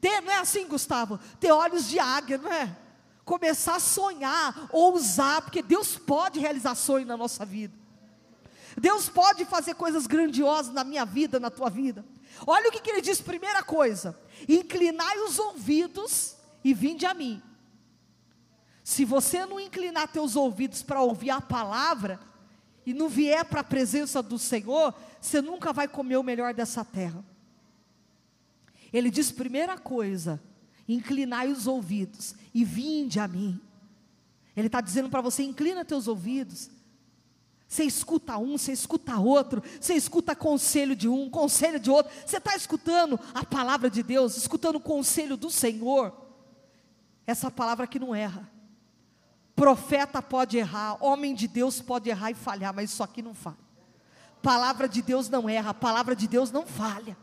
Ter, 0.00 0.20
não 0.20 0.32
é 0.32 0.38
assim, 0.38 0.66
Gustavo? 0.66 1.18
Ter 1.40 1.52
olhos 1.52 1.88
de 1.88 1.98
águia, 1.98 2.38
não 2.38 2.52
é? 2.52 2.74
Começar 3.24 3.76
a 3.76 3.80
sonhar, 3.80 4.68
ousar, 4.72 5.42
porque 5.42 5.62
Deus 5.62 5.96
pode 5.96 6.38
realizar 6.38 6.74
sonho 6.74 7.04
na 7.04 7.16
nossa 7.16 7.44
vida. 7.44 7.74
Deus 8.78 9.08
pode 9.08 9.44
fazer 9.44 9.74
coisas 9.74 10.06
grandiosas 10.06 10.72
na 10.72 10.84
minha 10.84 11.04
vida, 11.04 11.40
na 11.40 11.50
tua 11.50 11.68
vida. 11.68 12.04
Olha 12.46 12.68
o 12.68 12.72
que, 12.72 12.80
que 12.80 12.90
ele 12.90 13.00
diz, 13.00 13.20
primeira 13.20 13.62
coisa: 13.62 14.18
inclinai 14.48 15.18
os 15.20 15.38
ouvidos 15.38 16.35
e 16.66 16.74
vinde 16.74 17.06
a 17.06 17.14
mim. 17.14 17.40
Se 18.82 19.04
você 19.04 19.46
não 19.46 19.60
inclinar 19.60 20.08
teus 20.08 20.34
ouvidos 20.34 20.82
para 20.82 21.00
ouvir 21.00 21.30
a 21.30 21.40
palavra, 21.40 22.18
e 22.84 22.92
não 22.92 23.08
vier 23.08 23.44
para 23.44 23.60
a 23.60 23.64
presença 23.64 24.20
do 24.20 24.36
Senhor, 24.36 24.92
você 25.20 25.40
nunca 25.40 25.72
vai 25.72 25.86
comer 25.86 26.16
o 26.16 26.24
melhor 26.24 26.52
dessa 26.52 26.84
terra. 26.84 27.24
Ele 28.92 29.08
diz: 29.08 29.30
primeira 29.30 29.78
coisa, 29.78 30.42
inclinai 30.88 31.52
os 31.52 31.68
ouvidos 31.68 32.34
e 32.52 32.64
vinde 32.64 33.20
a 33.20 33.28
mim. 33.28 33.60
Ele 34.56 34.66
está 34.66 34.80
dizendo 34.80 35.08
para 35.08 35.20
você: 35.20 35.44
inclina 35.44 35.84
teus 35.84 36.08
ouvidos. 36.08 36.68
Você 37.68 37.84
escuta 37.84 38.36
um, 38.38 38.58
você 38.58 38.72
escuta 38.72 39.20
outro, 39.20 39.62
você 39.80 39.94
escuta 39.94 40.34
conselho 40.34 40.96
de 40.96 41.08
um, 41.08 41.30
conselho 41.30 41.78
de 41.78 41.90
outro. 41.92 42.12
Você 42.24 42.38
está 42.38 42.56
escutando 42.56 43.20
a 43.32 43.44
palavra 43.44 43.88
de 43.88 44.02
Deus, 44.02 44.36
escutando 44.36 44.76
o 44.76 44.80
conselho 44.80 45.36
do 45.36 45.48
Senhor. 45.48 46.25
Essa 47.26 47.50
palavra 47.50 47.86
que 47.86 47.98
não 47.98 48.14
erra. 48.14 48.48
Profeta 49.54 50.20
pode 50.20 50.58
errar, 50.58 51.02
homem 51.02 51.34
de 51.34 51.48
Deus 51.48 51.80
pode 51.80 52.10
errar 52.10 52.30
e 52.30 52.34
falhar, 52.34 52.74
mas 52.74 52.90
isso 52.90 53.02
aqui 53.02 53.22
não 53.22 53.34
falha. 53.34 53.56
Palavra 54.42 54.88
de 54.88 55.00
Deus 55.00 55.28
não 55.28 55.48
erra, 55.48 55.72
palavra 55.72 56.14
de 56.14 56.28
Deus 56.28 56.52
não 56.52 56.66
falha. 56.66 57.16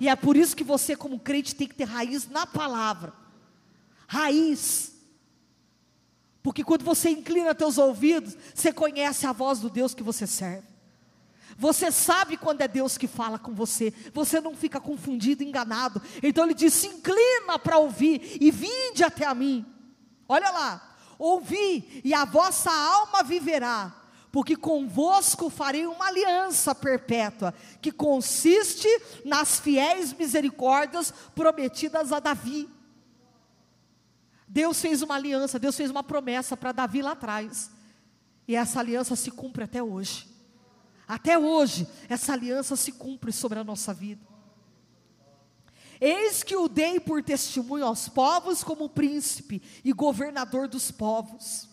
E 0.00 0.08
é 0.08 0.16
por 0.16 0.36
isso 0.36 0.56
que 0.56 0.64
você, 0.64 0.96
como 0.96 1.18
crente, 1.18 1.54
tem 1.54 1.68
que 1.68 1.74
ter 1.74 1.84
raiz 1.84 2.28
na 2.28 2.46
palavra. 2.46 3.12
Raiz. 4.06 4.92
Porque 6.42 6.64
quando 6.64 6.84
você 6.84 7.08
inclina 7.08 7.54
teus 7.54 7.78
ouvidos, 7.78 8.36
você 8.54 8.72
conhece 8.72 9.26
a 9.26 9.32
voz 9.32 9.60
do 9.60 9.70
Deus 9.70 9.94
que 9.94 10.02
você 10.02 10.26
serve. 10.26 10.73
Você 11.56 11.90
sabe 11.90 12.36
quando 12.36 12.60
é 12.60 12.68
Deus 12.68 12.98
que 12.98 13.06
fala 13.06 13.38
com 13.38 13.54
você. 13.54 13.92
Você 14.12 14.40
não 14.40 14.56
fica 14.56 14.80
confundido, 14.80 15.42
enganado. 15.42 16.00
Então 16.22 16.44
ele 16.44 16.54
diz: 16.54 16.72
se 16.74 16.86
inclina 16.86 17.58
para 17.58 17.78
ouvir 17.78 18.38
e 18.40 18.50
vinde 18.50 19.04
até 19.04 19.26
a 19.26 19.34
mim. 19.34 19.64
Olha 20.28 20.50
lá. 20.50 20.90
Ouvi 21.16 22.02
e 22.04 22.12
a 22.12 22.24
vossa 22.24 22.70
alma 22.72 23.22
viverá 23.22 24.04
porque 24.34 24.56
convosco 24.56 25.48
farei 25.48 25.86
uma 25.86 26.08
aliança 26.08 26.74
perpétua, 26.74 27.54
que 27.80 27.92
consiste 27.92 28.88
nas 29.24 29.60
fiéis 29.60 30.12
misericórdias 30.12 31.14
prometidas 31.36 32.10
a 32.10 32.18
Davi. 32.18 32.68
Deus 34.48 34.80
fez 34.80 35.02
uma 35.02 35.14
aliança, 35.14 35.56
Deus 35.56 35.76
fez 35.76 35.88
uma 35.88 36.02
promessa 36.02 36.56
para 36.56 36.72
Davi 36.72 37.00
lá 37.00 37.12
atrás, 37.12 37.70
e 38.48 38.56
essa 38.56 38.80
aliança 38.80 39.14
se 39.14 39.30
cumpre 39.30 39.62
até 39.62 39.80
hoje. 39.80 40.33
Até 41.06 41.38
hoje, 41.38 41.86
essa 42.08 42.32
aliança 42.32 42.76
se 42.76 42.92
cumpre 42.92 43.32
sobre 43.32 43.58
a 43.58 43.64
nossa 43.64 43.92
vida. 43.92 44.24
Eis 46.00 46.42
que 46.42 46.56
o 46.56 46.68
dei 46.68 46.98
por 46.98 47.22
testemunho 47.22 47.86
aos 47.86 48.08
povos 48.08 48.64
como 48.64 48.88
príncipe 48.88 49.62
e 49.84 49.92
governador 49.92 50.68
dos 50.68 50.90
povos. 50.90 51.68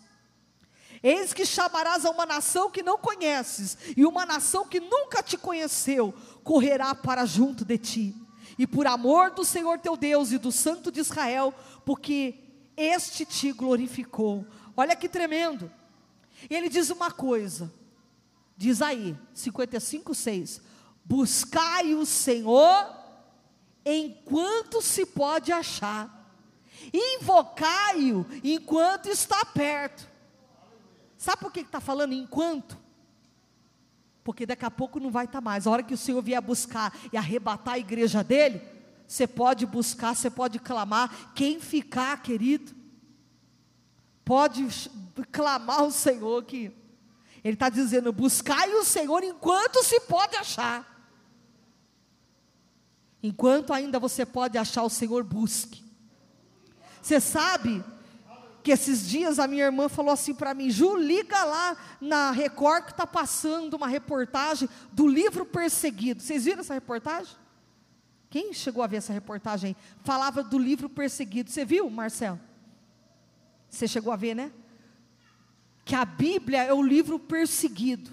Eis 1.02 1.32
que 1.32 1.44
chamarás 1.44 2.04
a 2.04 2.10
uma 2.10 2.24
nação 2.24 2.70
que 2.70 2.82
não 2.82 2.96
conheces, 2.96 3.76
e 3.96 4.06
uma 4.06 4.24
nação 4.24 4.66
que 4.66 4.78
nunca 4.78 5.22
te 5.22 5.36
conheceu, 5.36 6.14
correrá 6.44 6.94
para 6.94 7.26
junto 7.26 7.64
de 7.64 7.76
ti. 7.76 8.14
E 8.56 8.66
por 8.66 8.86
amor 8.86 9.32
do 9.32 9.44
Senhor 9.44 9.80
teu 9.80 9.96
Deus 9.96 10.30
e 10.30 10.38
do 10.38 10.52
Santo 10.52 10.92
de 10.92 11.00
Israel, 11.00 11.52
porque 11.84 12.36
este 12.76 13.24
te 13.24 13.50
glorificou. 13.50 14.46
Olha 14.76 14.94
que 14.94 15.08
tremendo. 15.08 15.70
Ele 16.48 16.68
diz 16.68 16.90
uma 16.90 17.10
coisa, 17.10 17.72
diz 18.62 18.80
aí, 18.80 19.16
55, 19.34 20.14
6: 20.14 20.62
Buscai 21.04 21.94
o 21.94 22.06
Senhor 22.06 22.96
enquanto 23.84 24.80
se 24.80 25.04
pode 25.04 25.50
achar, 25.50 26.30
invocai-o 26.94 28.24
enquanto 28.44 29.06
está 29.06 29.44
perto. 29.44 30.08
Sabe 31.18 31.40
por 31.40 31.52
que 31.52 31.60
está 31.60 31.80
falando 31.80 32.12
enquanto? 32.12 32.78
Porque 34.22 34.46
daqui 34.46 34.64
a 34.64 34.70
pouco 34.70 35.00
não 35.00 35.10
vai 35.10 35.24
estar 35.24 35.38
tá 35.38 35.44
mais. 35.44 35.66
A 35.66 35.70
hora 35.72 35.82
que 35.82 35.94
o 35.94 35.98
Senhor 35.98 36.22
vier 36.22 36.40
buscar 36.40 36.96
e 37.12 37.16
arrebatar 37.16 37.74
a 37.74 37.78
igreja 37.80 38.22
dele, 38.22 38.62
você 39.08 39.26
pode 39.26 39.66
buscar, 39.66 40.14
você 40.14 40.30
pode 40.30 40.60
clamar. 40.60 41.32
Quem 41.34 41.58
ficar, 41.58 42.22
querido, 42.22 42.72
pode 44.24 44.64
clamar 45.32 45.82
o 45.82 45.90
Senhor 45.90 46.44
que 46.44 46.81
Ele 47.44 47.54
está 47.54 47.68
dizendo: 47.68 48.12
buscai 48.12 48.72
o 48.74 48.84
Senhor 48.84 49.22
enquanto 49.22 49.82
se 49.82 50.00
pode 50.00 50.36
achar. 50.36 50.88
Enquanto 53.22 53.72
ainda 53.72 53.98
você 53.98 54.26
pode 54.26 54.58
achar 54.58 54.82
o 54.82 54.90
Senhor, 54.90 55.22
busque. 55.22 55.84
Você 57.00 57.20
sabe 57.20 57.84
que 58.62 58.70
esses 58.70 59.08
dias 59.08 59.38
a 59.38 59.46
minha 59.46 59.64
irmã 59.64 59.88
falou 59.88 60.12
assim 60.12 60.34
para 60.34 60.54
mim: 60.54 60.70
Ju, 60.70 60.96
liga 60.96 61.44
lá 61.44 61.76
na 62.00 62.30
Record 62.30 62.84
que 62.84 62.90
está 62.92 63.06
passando 63.06 63.74
uma 63.74 63.88
reportagem 63.88 64.68
do 64.92 65.06
livro 65.06 65.44
Perseguido. 65.44 66.22
Vocês 66.22 66.44
viram 66.44 66.60
essa 66.60 66.74
reportagem? 66.74 67.42
Quem 68.32 68.54
chegou 68.54 68.82
a 68.82 68.86
ver 68.86 68.96
essa 68.96 69.12
reportagem? 69.12 69.76
Falava 70.04 70.42
do 70.42 70.58
livro 70.58 70.88
perseguido. 70.88 71.50
Você 71.50 71.66
viu, 71.66 71.90
Marcelo? 71.90 72.40
Você 73.68 73.86
chegou 73.86 74.10
a 74.10 74.16
ver, 74.16 74.34
né? 74.34 74.50
Que 75.84 75.94
a 75.94 76.04
Bíblia 76.04 76.62
é 76.62 76.72
o 76.72 76.82
livro 76.82 77.18
perseguido. 77.18 78.10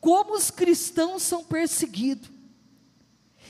Como 0.00 0.34
os 0.34 0.50
cristãos 0.50 1.22
são 1.22 1.44
perseguidos. 1.44 2.30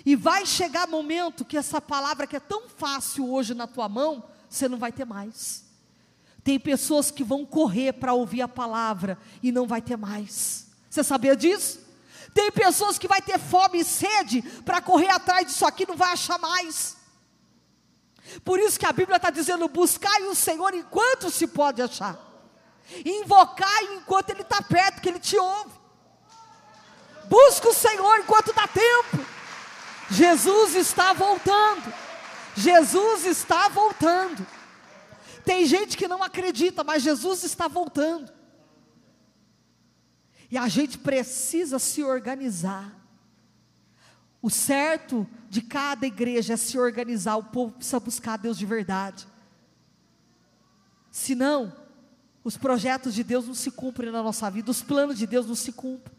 E 0.05 0.14
vai 0.14 0.46
chegar 0.46 0.87
momento 0.87 1.44
que 1.44 1.57
essa 1.57 1.81
palavra 1.81 2.27
que 2.27 2.37
é 2.37 2.40
tão 2.40 2.68
fácil 2.68 3.31
hoje 3.31 3.55
na 3.55 3.66
tua 3.66 3.88
mão, 3.88 4.25
você 4.49 4.68
não 4.68 4.79
vai 4.79 4.92
ter 4.92 5.05
mais. 5.05 5.64
Tem 6.44 6.61
pessoas 6.61 7.11
que 7.11 7.25
vão 7.25 7.44
correr 7.44 7.94
para 7.94 8.14
ouvir 8.14 8.40
a 8.40 8.49
palavra 8.49 9.18
e 9.42 9.51
não 9.51 9.66
vai 9.66 9.83
ter 9.83 9.96
mais. 9.96 10.68
Você 10.88 11.03
sabia 11.03 11.35
disso? 11.35 11.81
Tem 12.33 12.53
pessoas 12.53 12.99
que 12.99 13.09
vai 13.09 13.20
ter 13.20 13.38
fome 13.38 13.81
e 13.81 13.85
sede 13.85 14.42
para 14.64 14.81
correr 14.81 15.09
atrás 15.09 15.46
disso 15.46 15.66
aqui, 15.66 15.87
não 15.87 15.96
vai 15.96 16.12
achar 16.12 16.38
mais. 16.38 16.96
Por 18.44 18.61
isso 18.61 18.79
que 18.79 18.87
a 18.87 18.92
Bíblia 18.92 19.16
está 19.16 19.31
dizendo: 19.31 19.68
buscai 19.68 20.22
o 20.25 20.35
Senhor 20.35 20.75
enquanto 20.75 21.31
se 21.31 21.46
pode 21.46 21.83
achar, 21.83 22.16
invocai 23.05 23.94
enquanto 23.94 24.31
Ele 24.31 24.42
está 24.42 24.62
perto, 24.62 25.01
que 25.01 25.09
Ele 25.09 25.18
te 25.18 25.37
ouve. 25.37 25.72
Busca 27.29 27.68
o 27.68 27.75
Senhor 27.75 28.18
enquanto 28.18 28.53
dá 28.53 28.66
tempo. 28.66 29.18
Jesus 30.11 30.75
está 30.75 31.12
voltando. 31.12 31.92
Jesus 32.57 33.25
está 33.25 33.68
voltando. 33.68 34.46
Tem 35.44 35.66
gente 35.66 35.96
que 35.96 36.09
não 36.09 36.22
acredita, 36.22 36.83
mas 36.83 37.03
Jesus 37.03 37.44
está 37.44 37.68
voltando. 37.68 38.33
E 40.51 40.57
a 40.57 40.68
gente 40.68 40.99
precisa 40.99 41.79
se 41.79 42.03
organizar. 42.03 42.94
O 44.40 44.51
certo 44.51 45.27
de 45.49 45.61
cada 45.61 46.07
igreja 46.07 46.55
é 46.55 46.57
se 46.57 46.79
organizar, 46.79 47.37
o 47.37 47.44
povo 47.44 47.72
precisa 47.72 47.99
buscar 47.99 48.37
Deus 48.37 48.57
de 48.57 48.64
verdade. 48.64 49.27
Senão, 51.11 51.72
os 52.47 52.57
projetos 52.57 53.13
de 53.13 53.25
Deus 53.25 53.45
não 53.45 53.55
se 53.55 53.73
cumprem 53.73 54.13
na 54.13 54.23
nossa 54.23 54.49
vida, 54.49 54.71
os 54.71 54.81
planos 54.81 55.19
de 55.19 55.27
Deus 55.27 55.47
não 55.47 55.57
se 55.57 55.73
cumprem. 55.73 56.17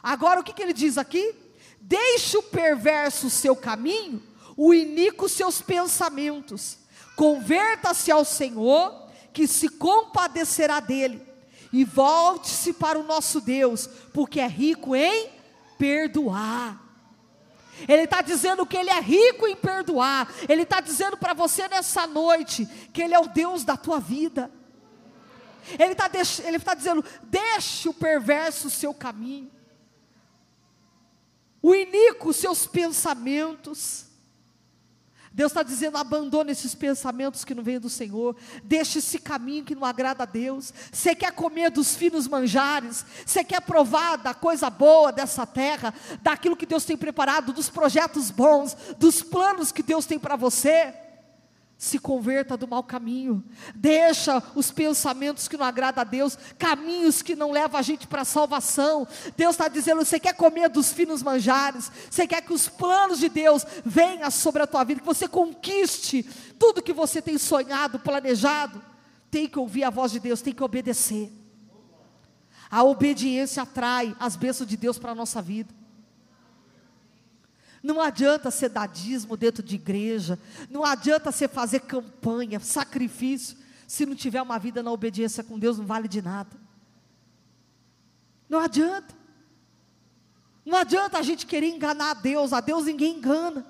Agora, 0.00 0.38
o 0.38 0.44
que, 0.44 0.52
que 0.52 0.62
ele 0.62 0.72
diz 0.72 0.96
aqui? 0.96 1.34
Deixe 1.80 2.38
o 2.38 2.42
perverso 2.44 3.26
o 3.26 3.30
seu 3.30 3.56
caminho, 3.56 4.22
o 4.56 4.72
iníquo 4.72 5.28
seus 5.28 5.60
pensamentos. 5.60 6.78
Converta-se 7.16 8.12
ao 8.12 8.24
Senhor, 8.24 9.08
que 9.32 9.48
se 9.48 9.68
compadecerá 9.68 10.78
dele, 10.78 11.20
e 11.72 11.82
volte-se 11.82 12.72
para 12.72 12.96
o 12.96 13.02
nosso 13.02 13.40
Deus, 13.40 13.88
porque 14.14 14.38
é 14.38 14.46
rico 14.46 14.94
em 14.94 15.30
perdoar. 15.76 16.80
Ele 17.88 18.02
está 18.02 18.22
dizendo 18.22 18.64
que 18.64 18.76
Ele 18.76 18.90
é 18.90 19.00
rico 19.00 19.48
em 19.48 19.56
perdoar. 19.56 20.32
Ele 20.48 20.62
está 20.62 20.80
dizendo 20.80 21.16
para 21.16 21.34
você 21.34 21.66
nessa 21.66 22.06
noite 22.06 22.66
que 22.92 23.02
Ele 23.02 23.14
é 23.14 23.18
o 23.18 23.26
Deus 23.26 23.64
da 23.64 23.76
tua 23.76 23.98
vida. 23.98 24.48
Ele 25.78 25.92
está 25.92 26.10
ele 26.44 26.58
tá 26.58 26.74
dizendo: 26.74 27.04
deixe 27.22 27.88
o 27.88 27.94
perverso 27.94 28.68
o 28.68 28.70
seu 28.70 28.92
caminho, 28.94 29.50
o 31.62 31.74
iníquo 31.74 32.30
os 32.30 32.36
seus 32.36 32.66
pensamentos. 32.66 34.06
Deus 35.32 35.52
está 35.52 35.62
dizendo: 35.62 35.96
abandone 35.96 36.50
esses 36.50 36.74
pensamentos 36.74 37.44
que 37.44 37.54
não 37.54 37.62
vêm 37.62 37.78
do 37.78 37.88
Senhor, 37.88 38.34
deixe 38.64 38.98
esse 38.98 39.18
caminho 39.18 39.64
que 39.64 39.74
não 39.74 39.84
agrada 39.84 40.24
a 40.24 40.26
Deus. 40.26 40.74
Você 40.92 41.14
quer 41.14 41.32
comer 41.32 41.70
dos 41.70 41.94
finos 41.94 42.26
manjares, 42.26 43.04
você 43.24 43.44
quer 43.44 43.60
provar 43.60 44.16
da 44.16 44.34
coisa 44.34 44.68
boa 44.68 45.12
dessa 45.12 45.46
terra, 45.46 45.94
daquilo 46.22 46.56
que 46.56 46.66
Deus 46.66 46.84
tem 46.84 46.96
preparado, 46.96 47.52
dos 47.52 47.68
projetos 47.68 48.30
bons, 48.30 48.76
dos 48.98 49.22
planos 49.22 49.70
que 49.70 49.82
Deus 49.82 50.06
tem 50.06 50.18
para 50.18 50.34
você 50.34 51.07
se 51.78 51.96
converta 51.96 52.56
do 52.56 52.66
mau 52.66 52.82
caminho, 52.82 53.44
deixa 53.72 54.42
os 54.56 54.68
pensamentos 54.68 55.46
que 55.46 55.56
não 55.56 55.64
agradam 55.64 56.02
a 56.02 56.04
Deus, 56.04 56.36
caminhos 56.58 57.22
que 57.22 57.36
não 57.36 57.52
levam 57.52 57.78
a 57.78 57.82
gente 57.82 58.04
para 58.08 58.22
a 58.22 58.24
salvação. 58.24 59.06
Deus 59.36 59.54
está 59.54 59.68
dizendo: 59.68 60.04
você 60.04 60.18
quer 60.18 60.34
comer 60.34 60.68
dos 60.68 60.92
finos 60.92 61.22
manjares, 61.22 61.88
você 62.10 62.26
quer 62.26 62.42
que 62.42 62.52
os 62.52 62.68
planos 62.68 63.20
de 63.20 63.28
Deus 63.28 63.64
venham 63.84 64.28
sobre 64.28 64.60
a 64.60 64.66
tua 64.66 64.82
vida, 64.82 65.00
que 65.00 65.06
você 65.06 65.28
conquiste 65.28 66.24
tudo 66.58 66.82
que 66.82 66.92
você 66.92 67.22
tem 67.22 67.38
sonhado, 67.38 68.00
planejado. 68.00 68.82
Tem 69.30 69.46
que 69.46 69.58
ouvir 69.58 69.84
a 69.84 69.90
voz 69.90 70.10
de 70.10 70.18
Deus, 70.18 70.42
tem 70.42 70.54
que 70.54 70.64
obedecer. 70.64 71.30
A 72.68 72.82
obediência 72.82 73.62
atrai 73.62 74.16
as 74.18 74.34
bênçãos 74.34 74.68
de 74.68 74.76
Deus 74.76 74.98
para 74.98 75.12
a 75.12 75.14
nossa 75.14 75.40
vida. 75.40 75.72
Não 77.82 78.00
adianta 78.00 78.50
ser 78.50 78.68
dadismo 78.68 79.36
dentro 79.36 79.62
de 79.62 79.76
igreja, 79.76 80.38
não 80.68 80.84
adianta 80.84 81.30
você 81.30 81.46
fazer 81.46 81.80
campanha, 81.80 82.58
sacrifício, 82.60 83.56
se 83.86 84.04
não 84.04 84.14
tiver 84.14 84.42
uma 84.42 84.58
vida 84.58 84.82
na 84.82 84.92
obediência 84.92 85.42
com 85.42 85.58
Deus, 85.58 85.78
não 85.78 85.86
vale 85.86 86.08
de 86.08 86.20
nada. 86.20 86.56
Não 88.48 88.58
adianta. 88.58 89.14
Não 90.64 90.76
adianta 90.76 91.18
a 91.18 91.22
gente 91.22 91.46
querer 91.46 91.68
enganar 91.68 92.10
a 92.10 92.14
Deus, 92.14 92.52
a 92.52 92.60
Deus 92.60 92.84
ninguém 92.84 93.16
engana. 93.16 93.64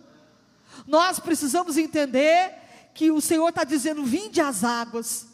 Nós 0.87 1.21
precisamos 1.21 1.77
entender 1.77 2.55
que 2.95 3.13
o 3.13 3.21
Senhor 3.21 3.49
está 3.49 3.63
dizendo: 3.63 4.05
vinde 4.05 4.41
às 4.41 4.65
águas, 4.65 5.29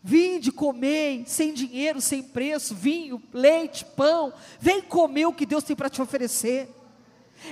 vinde 0.00 0.52
comer, 0.52 1.24
sem 1.26 1.52
dinheiro, 1.52 2.00
sem 2.00 2.22
preço, 2.22 2.74
vinho, 2.74 3.20
leite, 3.32 3.84
pão, 3.84 4.32
vem 4.60 4.80
comer 4.80 5.26
o 5.26 5.32
que 5.32 5.44
Deus 5.46 5.64
tem 5.64 5.74
para 5.74 5.90
te 5.90 6.00
oferecer. 6.00 6.68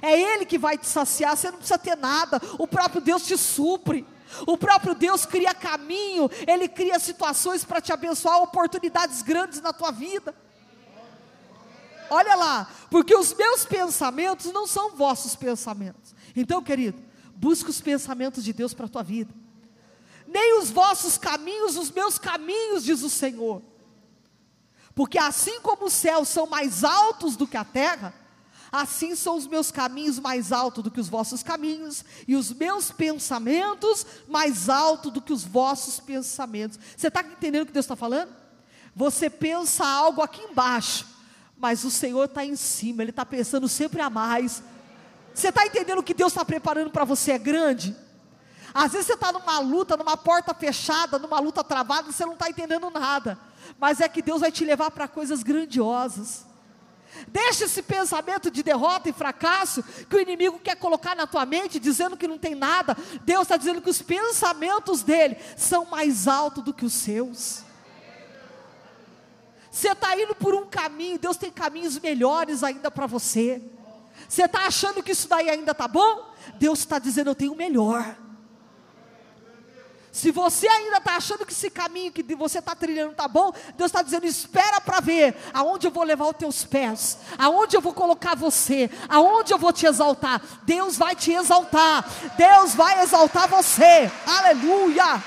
É 0.01 0.19
Ele 0.19 0.47
que 0.47 0.59
vai 0.59 0.79
te 0.79 0.87
saciar, 0.87 1.37
você 1.37 1.51
não 1.51 1.59
precisa 1.59 1.79
ter 1.79 1.97
nada, 1.97 2.41
o 2.59 2.67
próprio 2.67 3.01
Deus 3.01 3.27
te 3.27 3.37
supre. 3.37 4.07
O 4.47 4.57
próprio 4.57 4.95
Deus 4.95 5.27
cria 5.27 5.53
caminho, 5.53 6.31
Ele 6.47 6.67
cria 6.67 6.99
situações 6.99 7.65
para 7.65 7.81
te 7.81 7.93
abençoar, 7.93 8.43
oportunidades 8.43 9.21
grandes 9.21 9.61
na 9.61 9.73
tua 9.73 9.91
vida. 9.91 10.35
Olha 12.09 12.35
lá, 12.35 12.71
porque 12.91 13.15
os 13.15 13.35
meus 13.35 13.65
pensamentos 13.65 14.53
não 14.53 14.67
são 14.67 14.95
vossos 14.97 15.35
pensamentos. 15.37 16.15
Então, 16.35 16.63
querido, 16.63 16.99
busca 17.35 17.71
os 17.71 17.81
pensamentos 17.81 18.45
de 18.45 18.53
Deus 18.53 18.75
para 18.75 18.87
a 18.87 18.89
tua 18.89 19.03
vida. 19.03 19.33
Nem 20.27 20.59
os 20.59 20.71
vossos 20.71 21.19
caminhos, 21.19 21.77
os 21.77 21.91
meus 21.91 22.19
caminhos, 22.19 22.85
diz 22.85 23.03
o 23.03 23.11
Senhor. 23.11 23.63
Porque 24.95 25.19
assim 25.19 25.61
como 25.61 25.87
os 25.87 25.93
céus 25.93 26.29
são 26.29 26.47
mais 26.47 26.85
altos 26.85 27.37
do 27.37 27.47
que 27.47 27.57
a 27.57 27.65
terra, 27.65 28.15
Assim 28.73 29.15
são 29.15 29.37
os 29.37 29.47
meus 29.47 29.71
caminhos 29.71 30.19
mais 30.19 30.51
altos 30.51 30.83
do 30.83 30.91
que 30.91 30.99
os 30.99 31.09
vossos 31.11 31.43
caminhos, 31.43 32.03
e 32.27 32.35
os 32.35 32.51
meus 32.51 32.91
pensamentos 32.91 34.07
mais 34.27 34.71
altos 34.71 35.13
do 35.13 35.21
que 35.21 35.33
os 35.33 35.45
vossos 35.45 36.01
pensamentos. 36.01 36.79
Você 36.97 37.09
está 37.09 37.21
entendendo 37.21 37.65
o 37.65 37.67
que 37.67 37.73
Deus 37.73 37.85
está 37.85 37.95
falando? 37.95 38.33
Você 38.97 39.29
pensa 39.29 39.87
algo 39.87 40.23
aqui 40.23 40.41
embaixo, 40.41 41.07
mas 41.59 41.85
o 41.85 41.91
Senhor 41.91 42.25
está 42.25 42.47
em 42.47 42.57
cima, 42.57 43.03
Ele 43.03 43.11
está 43.11 43.27
pensando 43.27 43.69
sempre 43.69 44.01
a 44.01 44.09
mais. 44.09 44.63
Você 45.35 45.49
está 45.49 45.67
entendendo 45.67 45.99
o 45.99 46.03
que 46.03 46.15
Deus 46.15 46.33
está 46.33 46.45
preparando 46.45 46.91
para 46.91 47.05
você 47.05 47.33
é 47.33 47.39
grande? 47.39 47.95
Às 48.73 48.93
vezes 48.93 49.07
você 49.07 49.15
está 49.15 49.33
numa 49.33 49.59
luta, 49.59 49.99
numa 49.99 50.17
porta 50.17 50.55
fechada, 50.55 51.19
numa 51.19 51.39
luta 51.41 51.63
travada, 51.63 52.11
você 52.11 52.25
não 52.25 52.33
está 52.33 52.49
entendendo 52.49 52.89
nada. 52.89 53.39
Mas 53.79 54.01
é 54.01 54.09
que 54.09 54.23
Deus 54.23 54.41
vai 54.41 54.51
te 54.51 54.65
levar 54.65 54.91
para 54.91 55.07
coisas 55.07 55.43
grandiosas. 55.43 56.47
Deixa 57.29 57.65
esse 57.65 57.83
pensamento 57.83 58.51
de 58.51 58.63
derrota 58.63 59.09
e 59.09 59.13
fracasso 59.13 59.83
que 60.09 60.17
o 60.17 60.21
inimigo 60.21 60.59
quer 60.59 60.77
colocar 60.77 61.15
na 61.15 61.27
tua 61.27 61.45
mente, 61.47 61.79
dizendo 61.79 62.17
que 62.17 62.27
não 62.27 62.39
tem 62.39 62.55
nada. 62.55 62.97
Deus 63.23 63.43
está 63.43 63.57
dizendo 63.57 63.83
que 63.83 63.91
os 63.91 64.03
pensamentos 64.03 65.03
dele 65.03 65.37
são 65.57 65.85
mais 65.85 66.27
altos 66.27 66.65
do 66.65 66.75
que 66.75 66.85
os 66.85 66.93
seus. 66.93 67.63
Você 69.71 69.89
está 69.89 70.19
indo 70.19 70.35
por 70.35 70.55
um 70.55 70.67
caminho, 70.67 71.19
Deus 71.19 71.37
tem 71.37 71.51
caminhos 71.51 71.99
melhores 71.99 72.63
ainda 72.63 72.91
para 72.91 73.07
você. 73.07 73.63
Você 74.29 74.45
está 74.45 74.67
achando 74.67 75.03
que 75.03 75.13
isso 75.13 75.29
daí 75.29 75.49
ainda 75.49 75.73
está 75.73 75.89
bom? 75.89 76.31
Deus 76.59 76.81
está 76.81 76.99
dizendo: 76.99 77.31
Eu 77.31 77.35
tenho 77.35 77.53
o 77.53 77.57
melhor. 77.57 78.17
Se 80.13 80.31
você 80.31 80.69
ainda 80.69 80.99
está 80.99 81.17
achando 81.17 81.47
que 81.47 81.55
esse 81.55 81.71
caminho 81.71 82.13
que 82.13 82.23
você 82.35 82.59
está 82.59 82.75
trilhando 82.75 83.13
está 83.13 83.27
bom, 83.27 83.51
Deus 83.79 83.89
está 83.89 84.03
dizendo: 84.03 84.27
espera 84.27 84.79
para 84.79 85.01
ver 85.01 85.35
aonde 85.55 85.87
eu 85.87 85.91
vou 85.91 86.05
levar 86.05 86.27
os 86.27 86.37
teus 86.37 86.65
pés, 86.65 87.17
aonde 87.39 87.75
eu 87.75 87.81
vou 87.81 87.95
colocar 87.95 88.37
você, 88.37 88.91
aonde 89.09 89.55
eu 89.55 89.59
vou 89.59 89.73
te 89.73 89.87
exaltar. 89.87 90.43
Deus 90.65 90.99
vai 90.99 91.17
te 91.17 91.33
exaltar, 91.33 92.05
Deus 92.37 92.75
vai 92.75 93.03
exaltar 93.03 93.49
você, 93.49 94.13
aleluia. 94.27 95.25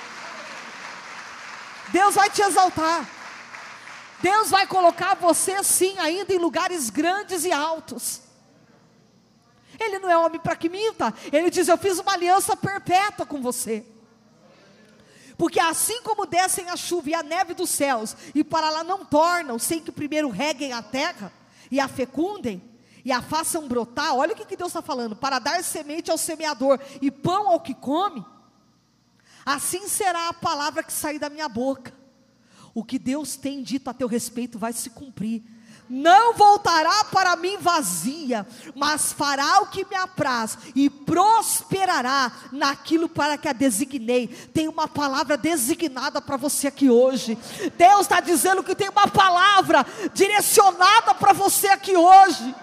Deus 1.91 2.13
vai 2.13 2.29
te 2.29 2.43
exaltar, 2.43 3.09
Deus 4.21 4.51
vai 4.51 4.67
colocar 4.67 5.15
você 5.15 5.63
sim 5.63 5.97
ainda 5.97 6.31
em 6.31 6.37
lugares 6.37 6.91
grandes 6.91 7.43
e 7.43 7.51
altos. 7.51 8.21
Ele 9.79 9.97
não 9.97 10.11
é 10.11 10.15
homem 10.15 10.39
para 10.39 10.55
que 10.55 10.69
minta, 10.69 11.11
ele 11.33 11.49
diz: 11.49 11.67
Eu 11.67 11.77
fiz 11.79 11.97
uma 11.97 12.13
aliança 12.13 12.55
perpétua 12.55 13.25
com 13.25 13.41
você. 13.41 13.83
Porque 15.37 15.59
assim 15.59 16.01
como 16.01 16.25
descem 16.25 16.69
a 16.69 16.77
chuva 16.77 17.09
e 17.09 17.13
a 17.13 17.23
neve 17.23 17.53
dos 17.53 17.69
céus, 17.69 18.15
e 18.33 18.43
para 18.43 18.69
lá 18.69 18.83
não 18.83 19.03
tornam, 19.03 19.59
sem 19.59 19.81
que 19.81 19.91
primeiro 19.91 20.29
reguem 20.29 20.71
a 20.73 20.81
terra 20.81 21.31
e 21.69 21.79
a 21.79 21.87
fecundem, 21.87 22.61
e 23.03 23.11
a 23.11 23.21
façam 23.21 23.67
brotar, 23.67 24.15
olha 24.15 24.33
o 24.33 24.35
que, 24.35 24.55
Deus 24.55 24.69
está 24.69 24.81
falando: 24.81 25.15
para 25.15 25.39
dar 25.39 25.63
semente 25.63 26.09
ao 26.09 26.17
semeador 26.17 26.79
e 27.01 27.11
pão 27.11 27.49
ao 27.49 27.59
que 27.59 27.73
come, 27.73 28.25
assim 29.45 29.87
será 29.87 30.29
a 30.29 30.33
palavra 30.33 30.83
que 30.83 30.93
sair 30.93 31.19
da 31.19 31.29
minha 31.29 31.47
boca. 31.47 31.93
O 32.73 32.83
que 32.83 32.99
Deus 32.99 33.37
tem 33.37 33.63
dito 33.63 33.89
a 33.89 33.93
teu 33.93 34.07
respeito 34.07 34.59
vai 34.59 34.73
se 34.73 34.89
cumprir 34.89 35.43
não 35.89 36.33
voltará 36.33 37.03
para 37.05 37.35
mim 37.35 37.57
vazia, 37.59 38.45
mas 38.75 39.13
fará 39.13 39.61
o 39.61 39.67
que 39.67 39.85
me 39.85 39.95
apraz 39.95 40.57
e 40.75 40.89
prosperará 40.89 42.31
naquilo 42.51 43.07
para 43.07 43.37
que 43.37 43.47
a 43.47 43.53
designei. 43.53 44.27
Tem 44.27 44.67
uma 44.67 44.87
palavra 44.87 45.37
designada 45.37 46.21
para 46.21 46.37
você 46.37 46.67
aqui 46.67 46.89
hoje. 46.89 47.37
Deus 47.77 48.01
está 48.01 48.19
dizendo 48.19 48.63
que 48.63 48.75
tem 48.75 48.89
uma 48.89 49.07
palavra 49.07 49.85
direcionada 50.13 51.13
para 51.13 51.33
você 51.33 51.67
aqui 51.67 51.95
hoje. 51.95 52.55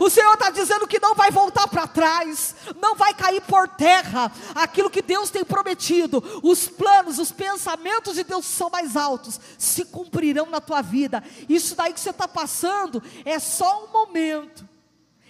O 0.00 0.08
Senhor 0.08 0.34
está 0.34 0.50
dizendo 0.50 0.86
que 0.86 1.00
não 1.00 1.14
vai 1.14 1.30
voltar 1.30 1.66
para 1.68 1.86
trás, 1.86 2.54
não 2.80 2.94
vai 2.94 3.14
cair 3.14 3.40
por 3.42 3.68
terra 3.68 4.30
aquilo 4.54 4.90
que 4.90 5.02
Deus 5.02 5.30
tem 5.30 5.44
prometido. 5.44 6.22
Os 6.42 6.68
planos, 6.68 7.18
os 7.18 7.32
pensamentos 7.32 8.14
de 8.14 8.24
Deus 8.24 8.46
são 8.46 8.70
mais 8.70 8.96
altos, 8.96 9.40
se 9.58 9.84
cumprirão 9.84 10.46
na 10.46 10.60
tua 10.60 10.82
vida. 10.82 11.22
Isso 11.48 11.74
daí 11.74 11.92
que 11.92 12.00
você 12.00 12.10
está 12.10 12.28
passando 12.28 13.02
é 13.24 13.38
só 13.38 13.84
um 13.84 13.92
momento, 13.92 14.68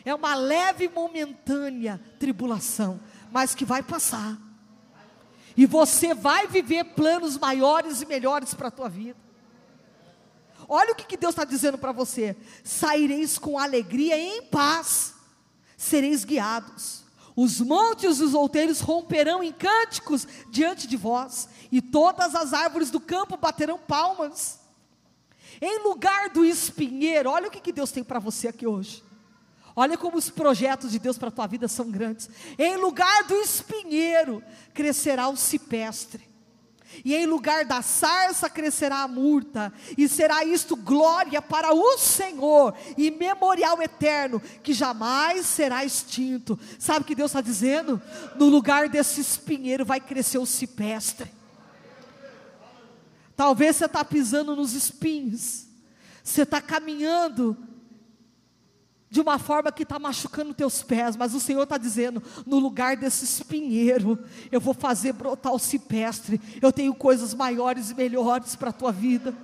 é 0.04 0.14
uma 0.14 0.34
leve 0.34 0.88
momentânea 0.88 2.00
tribulação, 2.18 3.00
mas 3.30 3.54
que 3.54 3.64
vai 3.64 3.82
passar. 3.82 4.36
E 5.56 5.66
você 5.66 6.14
vai 6.14 6.46
viver 6.46 6.84
planos 6.94 7.36
maiores 7.36 8.02
e 8.02 8.06
melhores 8.06 8.54
para 8.54 8.68
a 8.68 8.70
tua 8.70 8.88
vida. 8.88 9.29
Olha 10.72 10.92
o 10.92 10.94
que, 10.94 11.04
que 11.04 11.16
Deus 11.16 11.32
está 11.32 11.44
dizendo 11.44 11.76
para 11.76 11.90
você: 11.90 12.36
saireis 12.62 13.36
com 13.36 13.58
alegria 13.58 14.16
e 14.16 14.38
em 14.38 14.42
paz, 14.42 15.14
sereis 15.76 16.24
guiados. 16.24 17.02
Os 17.34 17.60
montes 17.60 18.20
e 18.20 18.22
os 18.22 18.34
outeiros 18.34 18.80
romperão 18.80 19.42
em 19.42 19.52
cânticos 19.52 20.28
diante 20.48 20.86
de 20.86 20.96
vós, 20.96 21.48
e 21.72 21.82
todas 21.82 22.36
as 22.36 22.52
árvores 22.52 22.88
do 22.88 23.00
campo 23.00 23.36
baterão 23.36 23.78
palmas. 23.78 24.60
Em 25.60 25.82
lugar 25.82 26.30
do 26.30 26.44
espinheiro, 26.44 27.30
olha 27.30 27.48
o 27.48 27.50
que, 27.50 27.60
que 27.60 27.72
Deus 27.72 27.90
tem 27.90 28.04
para 28.04 28.20
você 28.20 28.46
aqui 28.46 28.66
hoje. 28.66 29.02
Olha 29.74 29.98
como 29.98 30.16
os 30.18 30.30
projetos 30.30 30.92
de 30.92 31.00
Deus 31.00 31.18
para 31.18 31.28
a 31.28 31.32
tua 31.32 31.46
vida 31.48 31.66
são 31.66 31.90
grandes. 31.90 32.30
Em 32.56 32.76
lugar 32.76 33.24
do 33.24 33.34
espinheiro, 33.34 34.42
crescerá 34.72 35.28
o 35.28 35.36
cipestre 35.36 36.29
e 37.04 37.14
em 37.14 37.26
lugar 37.26 37.64
da 37.64 37.82
sarça 37.82 38.48
crescerá 38.48 39.02
a 39.02 39.08
murta, 39.08 39.72
e 39.96 40.08
será 40.08 40.44
isto 40.44 40.76
glória 40.76 41.40
para 41.40 41.72
o 41.72 41.98
Senhor, 41.98 42.74
e 42.96 43.10
memorial 43.10 43.80
eterno, 43.82 44.40
que 44.62 44.72
jamais 44.72 45.46
será 45.46 45.84
extinto. 45.84 46.58
Sabe 46.78 47.00
o 47.00 47.04
que 47.04 47.14
Deus 47.14 47.30
está 47.30 47.40
dizendo? 47.40 48.00
No 48.36 48.46
lugar 48.46 48.88
desse 48.88 49.20
espinheiro 49.20 49.84
vai 49.84 50.00
crescer 50.00 50.38
o 50.38 50.46
cipestre. 50.46 51.30
Talvez 53.36 53.76
você 53.76 53.86
está 53.86 54.04
pisando 54.04 54.54
nos 54.54 54.74
espinhos, 54.74 55.66
você 56.22 56.42
está 56.42 56.60
caminhando 56.60 57.56
de 59.10 59.20
uma 59.20 59.40
forma 59.40 59.72
que 59.72 59.82
está 59.82 59.98
machucando 59.98 60.54
teus 60.54 60.84
pés, 60.84 61.16
mas 61.16 61.34
o 61.34 61.40
Senhor 61.40 61.64
está 61.64 61.76
dizendo: 61.76 62.22
no 62.46 62.60
lugar 62.60 62.96
desse 62.96 63.24
espinheiro, 63.24 64.16
eu 64.52 64.60
vou 64.60 64.72
fazer 64.72 65.12
brotar 65.12 65.52
o 65.52 65.58
cipestre, 65.58 66.40
eu 66.62 66.72
tenho 66.72 66.94
coisas 66.94 67.34
maiores 67.34 67.90
e 67.90 67.94
melhores 67.94 68.54
para 68.54 68.70
a 68.70 68.72
tua 68.72 68.92
vida. 68.92 69.34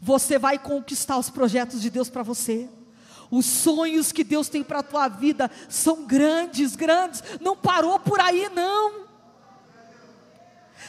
Você 0.00 0.38
vai 0.38 0.58
conquistar 0.58 1.16
os 1.16 1.30
projetos 1.30 1.80
de 1.80 1.88
Deus 1.88 2.10
para 2.10 2.24
você. 2.24 2.68
Os 3.30 3.46
sonhos 3.46 4.12
que 4.12 4.22
Deus 4.22 4.48
tem 4.48 4.62
para 4.62 4.80
a 4.80 4.84
tua 4.84 5.08
vida 5.08 5.50
são 5.68 6.04
grandes, 6.04 6.76
grandes. 6.76 7.22
Não 7.40 7.56
parou 7.56 7.98
por 7.98 8.20
aí, 8.20 8.48
não. 8.50 9.05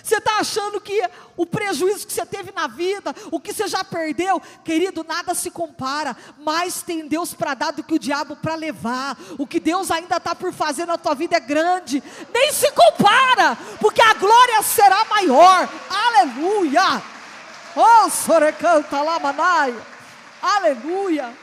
Você 0.04 0.18
está 0.18 0.40
achando 0.40 0.80
que 0.80 1.02
o 1.36 1.46
prejuízo 1.46 2.08
que 2.08 2.14
você 2.14 2.26
teve 2.26 2.52
na 2.52 2.68
vida, 2.68 3.14
o 3.32 3.40
que 3.40 3.54
você 3.54 3.68
já 3.68 3.84
perdeu, 3.84 4.42
querido, 4.64 5.04
nada 5.04 5.34
se 5.34 5.52
compara. 5.52 6.16
Mais 6.40 6.82
tem 6.82 7.08
Deus 7.08 7.34
para 7.34 7.54
dar 7.54 7.72
do 7.72 7.84
que 7.84 7.96
o 7.96 8.00
diabo 8.00 8.36
para 8.36 8.56
levar. 8.56 9.18
O 9.38 9.46
que 9.46 9.60
Deus 9.60 9.92
ainda 9.92 10.18
está 10.18 10.34
por 10.34 10.54
fazer 10.54 10.86
na 10.86 10.98
tua 10.98 11.14
vida 11.16 11.38
é 11.38 11.40
grande. 11.40 12.04
Nem 12.34 12.52
se 12.54 12.72
compara, 12.72 13.58
porque 13.80 14.02
a 14.02 14.14
glória 14.14 14.62
será 14.62 15.06
maior. 15.06 15.70
Aleluia! 15.90 17.02
Oh, 17.76 18.10
Sorecanta 18.10 19.02
Lamanaia! 19.02 19.82
Aleluia! 20.42 21.34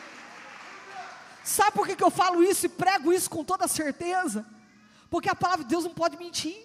Sabe 1.44 1.72
por 1.72 1.86
que, 1.86 1.94
que 1.94 2.02
eu 2.02 2.10
falo 2.10 2.42
isso 2.42 2.66
e 2.66 2.70
prego 2.70 3.12
isso 3.12 3.28
com 3.28 3.44
toda 3.44 3.68
certeza? 3.68 4.46
Porque 5.10 5.28
a 5.28 5.34
palavra 5.34 5.62
de 5.62 5.70
Deus 5.70 5.84
não 5.84 5.92
pode 5.92 6.16
mentir. 6.16 6.56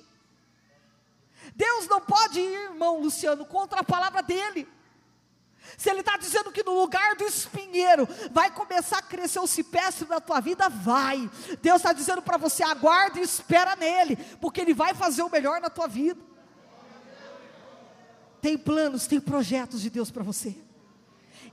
Deus 1.56 1.88
não 1.88 2.02
pode 2.02 2.40
ir, 2.40 2.72
irmão 2.72 3.00
Luciano, 3.00 3.46
contra 3.46 3.82
a 3.82 3.84
palavra 3.84 4.22
dele. 4.22 4.68
Se 5.78 5.90
ele 5.90 6.00
está 6.00 6.18
dizendo 6.18 6.52
que 6.52 6.64
no 6.64 6.74
lugar 6.74 7.16
do 7.16 7.24
espinheiro 7.24 8.08
vai 8.32 8.50
começar 8.52 9.00
a 9.00 9.02
crescer 9.04 9.40
o 9.40 9.48
cipestre 9.48 10.06
da 10.06 10.20
tua 10.20 10.40
vida, 10.40 10.68
vai. 10.70 11.30
Deus 11.62 11.78
está 11.78 11.94
dizendo 11.94 12.22
para 12.22 12.38
você: 12.38 12.64
aguarde 12.64 13.20
e 13.20 13.24
espera 13.24 13.76
nele, 13.76 14.16
porque 14.42 14.62
ele 14.62 14.74
vai 14.74 14.94
fazer 14.94 15.22
o 15.22 15.30
melhor 15.30 15.62
na 15.62 15.70
tua 15.70 15.88
vida. 15.88 16.20
Tem 18.42 18.58
planos, 18.58 19.06
tem 19.06 19.20
projetos 19.20 19.82
de 19.82 19.90
Deus 19.90 20.10
para 20.10 20.24
você. 20.24 20.58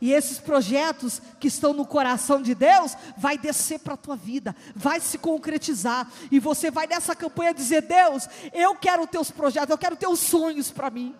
E 0.01 0.13
esses 0.13 0.39
projetos 0.39 1.21
que 1.41 1.49
estão 1.49 1.73
no 1.73 1.87
coração 1.87 2.43
de 2.43 2.55
Deus 2.55 2.97
vai 3.17 3.39
descer 3.39 3.79
para 3.79 3.95
a 3.95 3.97
tua 3.97 4.17
vida, 4.17 4.55
vai 4.75 5.01
se 5.01 5.19
concretizar 5.19 6.11
e 6.31 6.39
você 6.39 6.71
vai 6.71 6.87
nessa 6.87 7.15
campanha 7.15 7.55
dizer: 7.55 7.83
"Deus, 7.83 8.29
eu 8.53 8.75
quero 8.75 9.07
teus 9.07 9.31
projetos, 9.31 9.71
eu 9.71 9.79
quero 9.79 9.97
teus 9.97 10.19
sonhos 10.21 10.71
para 10.71 10.91
mim. 10.91 11.15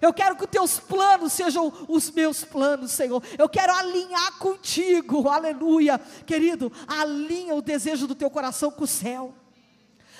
Eu 0.00 0.12
quero 0.12 0.36
que 0.36 0.44
os 0.44 0.50
teus 0.50 0.78
planos 0.78 1.32
sejam 1.32 1.72
os 1.88 2.10
meus 2.10 2.44
planos, 2.44 2.92
Senhor. 2.92 3.22
Eu 3.36 3.48
quero 3.48 3.74
alinhar 3.74 4.38
contigo. 4.38 5.28
Aleluia. 5.28 6.00
Querido, 6.24 6.72
alinha 6.86 7.54
o 7.54 7.62
desejo 7.62 8.06
do 8.06 8.14
teu 8.14 8.30
coração 8.30 8.70
com 8.70 8.84
o 8.84 8.86
céu. 8.86 9.34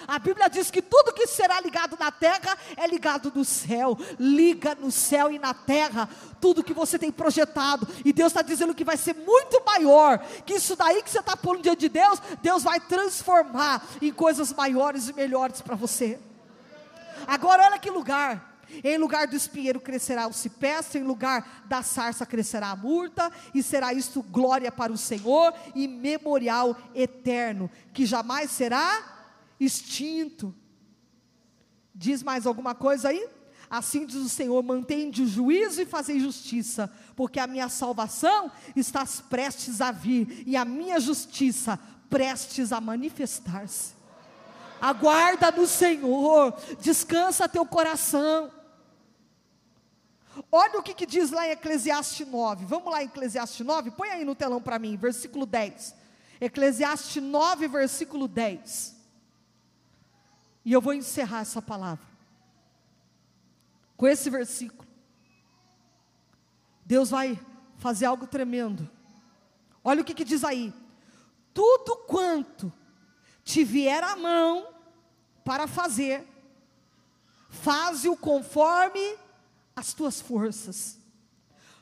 A 0.08 0.18
Bíblia 0.18 0.48
diz 0.48 0.70
que 0.70 0.80
tudo 0.80 1.12
que 1.12 1.26
será 1.26 1.60
ligado 1.60 1.94
na 2.00 2.10
terra 2.10 2.56
é 2.78 2.86
ligado 2.86 3.30
no 3.34 3.44
céu. 3.44 3.94
Liga 4.18 4.74
no 4.74 4.90
céu 4.90 5.30
e 5.30 5.38
na 5.38 5.52
terra 5.52 6.08
tudo 6.40 6.64
que 6.64 6.72
você 6.72 6.98
tem 6.98 7.12
projetado. 7.12 7.86
E 8.02 8.10
Deus 8.10 8.32
está 8.32 8.40
dizendo 8.40 8.74
que 8.74 8.84
vai 8.84 8.96
ser 8.96 9.14
muito 9.14 9.62
maior. 9.66 10.18
Que 10.46 10.54
isso 10.54 10.74
daí 10.74 11.02
que 11.02 11.10
você 11.10 11.18
está 11.18 11.36
pondo 11.36 11.60
diante 11.60 11.80
de 11.80 11.88
Deus, 11.90 12.22
Deus 12.40 12.62
vai 12.62 12.80
transformar 12.80 13.86
em 14.00 14.10
coisas 14.10 14.50
maiores 14.50 15.10
e 15.10 15.12
melhores 15.12 15.60
para 15.60 15.76
você. 15.76 16.18
Agora 17.26 17.64
olha 17.64 17.78
que 17.78 17.90
lugar. 17.90 18.56
Em 18.82 18.96
lugar 18.96 19.26
do 19.26 19.36
espinheiro 19.36 19.78
crescerá 19.78 20.26
o 20.26 20.32
cipestre, 20.32 21.00
em 21.00 21.04
lugar 21.04 21.64
da 21.66 21.82
sarça 21.82 22.24
crescerá 22.24 22.70
a 22.70 22.76
murta, 22.76 23.30
e 23.54 23.62
será 23.62 23.92
isto 23.92 24.22
glória 24.22 24.70
para 24.72 24.92
o 24.92 24.96
Senhor 24.98 25.52
e 25.74 25.88
memorial 25.88 26.76
eterno, 26.94 27.70
que 27.94 28.04
jamais 28.04 28.50
será 28.50 29.17
extinto. 29.58 30.54
Diz 31.94 32.22
mais 32.22 32.46
alguma 32.46 32.74
coisa 32.74 33.08
aí? 33.08 33.28
Assim 33.70 34.06
diz 34.06 34.16
o 34.16 34.28
Senhor: 34.28 34.62
mantende 34.62 35.22
o 35.22 35.26
juízo 35.26 35.82
e 35.82 35.86
fazei 35.86 36.20
justiça, 36.20 36.90
porque 37.14 37.38
a 37.38 37.46
minha 37.46 37.68
salvação 37.68 38.50
está 38.74 39.04
prestes 39.28 39.80
a 39.80 39.90
vir 39.90 40.44
e 40.46 40.56
a 40.56 40.64
minha 40.64 40.98
justiça 40.98 41.78
prestes 42.08 42.72
a 42.72 42.80
manifestar-se. 42.80 43.96
Aguarda 44.80 45.50
no 45.50 45.66
Senhor, 45.66 46.54
descansa 46.80 47.48
teu 47.48 47.66
coração. 47.66 48.50
Olha 50.52 50.78
o 50.78 50.82
que, 50.82 50.94
que, 50.94 51.04
diz 51.04 51.32
lá 51.32 51.48
em 51.48 51.50
Eclesiastes 51.50 52.26
9. 52.26 52.64
Vamos 52.64 52.92
lá 52.92 53.02
Eclesiastes 53.02 53.66
9, 53.66 53.90
põe 53.90 54.08
aí 54.10 54.24
no 54.24 54.36
telão 54.36 54.62
para 54.62 54.78
mim, 54.78 54.96
versículo 54.96 55.44
10. 55.44 55.94
Eclesiastes 56.40 57.20
9, 57.20 57.66
versículo 57.66 58.28
10. 58.28 58.97
E 60.68 60.72
eu 60.74 60.82
vou 60.82 60.92
encerrar 60.92 61.40
essa 61.40 61.62
palavra 61.62 62.06
com 63.96 64.06
esse 64.06 64.28
versículo. 64.28 64.86
Deus 66.84 67.08
vai 67.08 67.40
fazer 67.78 68.04
algo 68.04 68.26
tremendo. 68.26 68.86
Olha 69.82 70.02
o 70.02 70.04
que, 70.04 70.12
que 70.12 70.26
diz 70.26 70.44
aí: 70.44 70.74
tudo 71.54 72.04
quanto 72.06 72.70
te 73.42 73.64
vier 73.64 74.04
à 74.04 74.14
mão 74.14 74.68
para 75.42 75.66
fazer, 75.66 76.28
faze-o 77.48 78.14
conforme 78.14 79.16
as 79.74 79.94
tuas 79.94 80.20
forças, 80.20 80.98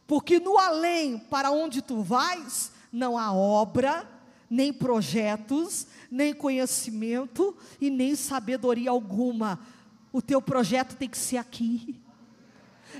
porque 0.06 0.38
no 0.38 0.56
além 0.60 1.18
para 1.18 1.50
onde 1.50 1.82
tu 1.82 2.02
vais, 2.04 2.70
não 2.92 3.18
há 3.18 3.32
obra, 3.32 4.08
nem 4.48 4.72
projetos, 4.72 5.86
nem 6.10 6.34
conhecimento 6.34 7.56
e 7.80 7.90
nem 7.90 8.14
sabedoria 8.14 8.90
alguma. 8.90 9.60
O 10.12 10.22
teu 10.22 10.40
projeto 10.40 10.96
tem 10.96 11.08
que 11.08 11.18
ser 11.18 11.36
aqui. 11.36 12.00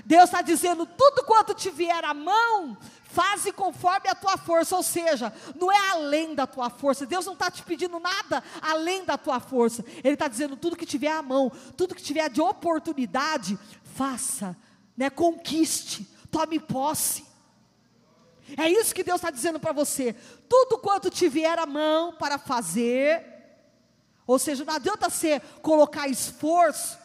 Deus 0.05 0.25
está 0.25 0.41
dizendo: 0.41 0.85
tudo 0.85 1.23
quanto 1.23 1.53
te 1.53 1.69
vier 1.69 2.03
à 2.03 2.13
mão, 2.13 2.77
faze 3.03 3.51
conforme 3.51 4.09
a 4.09 4.15
tua 4.15 4.37
força, 4.37 4.75
ou 4.75 4.83
seja, 4.83 5.33
não 5.59 5.71
é 5.71 5.89
além 5.91 6.35
da 6.35 6.45
tua 6.45 6.69
força. 6.69 7.05
Deus 7.05 7.25
não 7.25 7.33
está 7.33 7.49
te 7.49 7.63
pedindo 7.63 7.99
nada 7.99 8.43
além 8.61 9.05
da 9.05 9.17
tua 9.17 9.39
força. 9.39 9.83
Ele 10.03 10.13
está 10.13 10.27
dizendo: 10.27 10.55
tudo 10.55 10.75
que 10.75 10.85
tiver 10.85 11.11
à 11.11 11.21
mão, 11.21 11.51
tudo 11.75 11.95
que 11.95 12.03
tiver 12.03 12.29
de 12.29 12.41
oportunidade, 12.41 13.57
faça, 13.95 14.55
né? 14.95 15.09
conquiste, 15.09 16.07
tome 16.29 16.59
posse. 16.59 17.26
É 18.55 18.69
isso 18.69 18.95
que 18.95 19.03
Deus 19.03 19.17
está 19.17 19.29
dizendo 19.29 19.59
para 19.59 19.73
você. 19.73 20.15
Tudo 20.47 20.77
quanto 20.77 21.09
te 21.09 21.27
vier 21.27 21.57
à 21.59 21.65
mão 21.65 22.13
para 22.13 22.37
fazer, 22.37 23.25
ou 24.25 24.37
seja, 24.37 24.63
não 24.63 24.73
adianta 24.73 25.09
você 25.09 25.41
colocar 25.61 26.07
esforço 26.07 26.97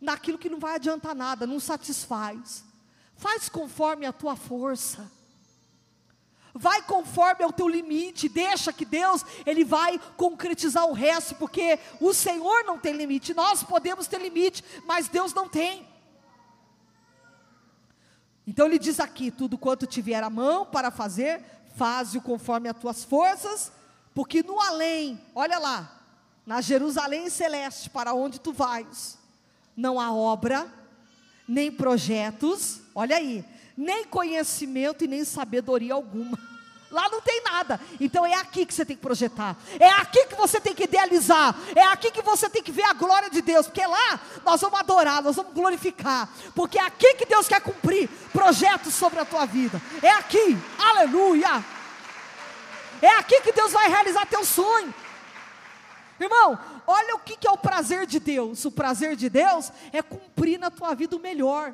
naquilo 0.00 0.38
que 0.38 0.48
não 0.48 0.58
vai 0.58 0.76
adiantar 0.76 1.14
nada, 1.14 1.46
não 1.46 1.60
satisfaz. 1.60 2.64
Faz 3.16 3.48
conforme 3.48 4.06
a 4.06 4.12
tua 4.12 4.36
força. 4.36 5.10
Vai 6.54 6.82
conforme 6.82 7.44
ao 7.44 7.52
teu 7.52 7.68
limite, 7.68 8.28
deixa 8.28 8.72
que 8.72 8.84
Deus, 8.84 9.24
Ele 9.46 9.64
vai 9.64 10.00
concretizar 10.16 10.84
o 10.86 10.92
resto, 10.92 11.34
porque 11.36 11.78
o 12.00 12.12
Senhor 12.12 12.64
não 12.64 12.78
tem 12.78 12.94
limite, 12.94 13.34
nós 13.34 13.62
podemos 13.62 14.06
ter 14.06 14.20
limite, 14.20 14.64
mas 14.84 15.06
Deus 15.06 15.32
não 15.32 15.48
tem. 15.48 15.86
Então 18.46 18.66
Ele 18.66 18.78
diz 18.78 19.00
aqui: 19.00 19.30
tudo 19.30 19.58
quanto 19.58 19.86
tiver 19.86 20.22
a 20.22 20.30
mão 20.30 20.66
para 20.66 20.90
fazer, 20.90 21.42
faze-o 21.76 22.20
conforme 22.22 22.68
as 22.68 22.76
tuas 22.76 23.04
forças, 23.04 23.72
porque 24.14 24.42
no 24.42 24.60
além, 24.60 25.20
olha 25.34 25.58
lá, 25.58 26.00
na 26.44 26.60
Jerusalém 26.60 27.30
celeste, 27.30 27.88
para 27.90 28.12
onde 28.12 28.40
tu 28.40 28.52
vais, 28.52 29.18
não 29.76 30.00
há 30.00 30.12
obra, 30.12 30.66
nem 31.46 31.70
projetos, 31.70 32.80
olha 32.94 33.16
aí, 33.16 33.44
nem 33.76 34.04
conhecimento 34.04 35.04
e 35.04 35.08
nem 35.08 35.24
sabedoria 35.24 35.94
alguma. 35.94 36.38
Lá 36.90 37.08
não 37.08 37.20
tem 37.20 37.40
nada. 37.44 37.80
Então 38.00 38.26
é 38.26 38.34
aqui 38.34 38.66
que 38.66 38.74
você 38.74 38.84
tem 38.84 38.96
que 38.96 39.02
projetar. 39.02 39.56
É 39.78 39.88
aqui 39.88 40.26
que 40.26 40.34
você 40.34 40.60
tem 40.60 40.74
que 40.74 40.84
idealizar. 40.84 41.54
É 41.74 41.84
aqui 41.84 42.10
que 42.10 42.22
você 42.22 42.50
tem 42.50 42.62
que 42.62 42.72
ver 42.72 42.82
a 42.82 42.92
glória 42.92 43.30
de 43.30 43.40
Deus. 43.40 43.66
Porque 43.66 43.86
lá 43.86 44.20
nós 44.44 44.60
vamos 44.60 44.80
adorar, 44.80 45.22
nós 45.22 45.36
vamos 45.36 45.54
glorificar. 45.54 46.28
Porque 46.54 46.78
é 46.78 46.82
aqui 46.82 47.14
que 47.14 47.26
Deus 47.26 47.46
quer 47.46 47.60
cumprir 47.60 48.08
projetos 48.32 48.92
sobre 48.92 49.20
a 49.20 49.24
tua 49.24 49.46
vida. 49.46 49.80
É 50.02 50.10
aqui. 50.10 50.58
Aleluia. 50.78 51.64
É 53.00 53.10
aqui 53.16 53.40
que 53.40 53.52
Deus 53.52 53.72
vai 53.72 53.88
realizar 53.88 54.26
teu 54.26 54.44
sonho. 54.44 54.92
Irmão, 56.18 56.58
olha 56.86 57.14
o 57.14 57.20
que, 57.20 57.46
é 57.46 57.50
o 57.50 57.56
prazer 57.56 58.04
de 58.04 58.18
Deus. 58.20 58.64
O 58.64 58.70
prazer 58.70 59.16
de 59.16 59.30
Deus 59.30 59.72
é 59.92 60.02
cumprir 60.02 60.58
na 60.58 60.70
tua 60.70 60.94
vida 60.94 61.16
o 61.16 61.20
melhor. 61.20 61.72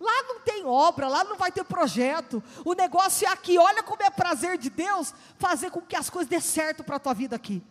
Lá 0.00 0.22
não 0.24 0.40
tem 0.40 0.64
obra, 0.64 1.08
lá 1.08 1.24
não 1.24 1.36
vai 1.36 1.52
ter 1.52 1.64
projeto. 1.64 2.42
O 2.64 2.74
negócio 2.74 3.26
é 3.26 3.30
aqui. 3.30 3.58
Olha 3.58 3.82
como 3.82 4.02
é 4.02 4.10
prazer 4.10 4.58
de 4.58 4.70
Deus 4.70 5.14
fazer 5.38 5.70
com 5.70 5.80
que 5.80 5.96
as 5.96 6.10
coisas 6.10 6.28
dê 6.28 6.40
certo 6.40 6.82
para 6.82 6.96
a 6.96 7.00
tua 7.00 7.14
vida 7.14 7.36
aqui. 7.36 7.62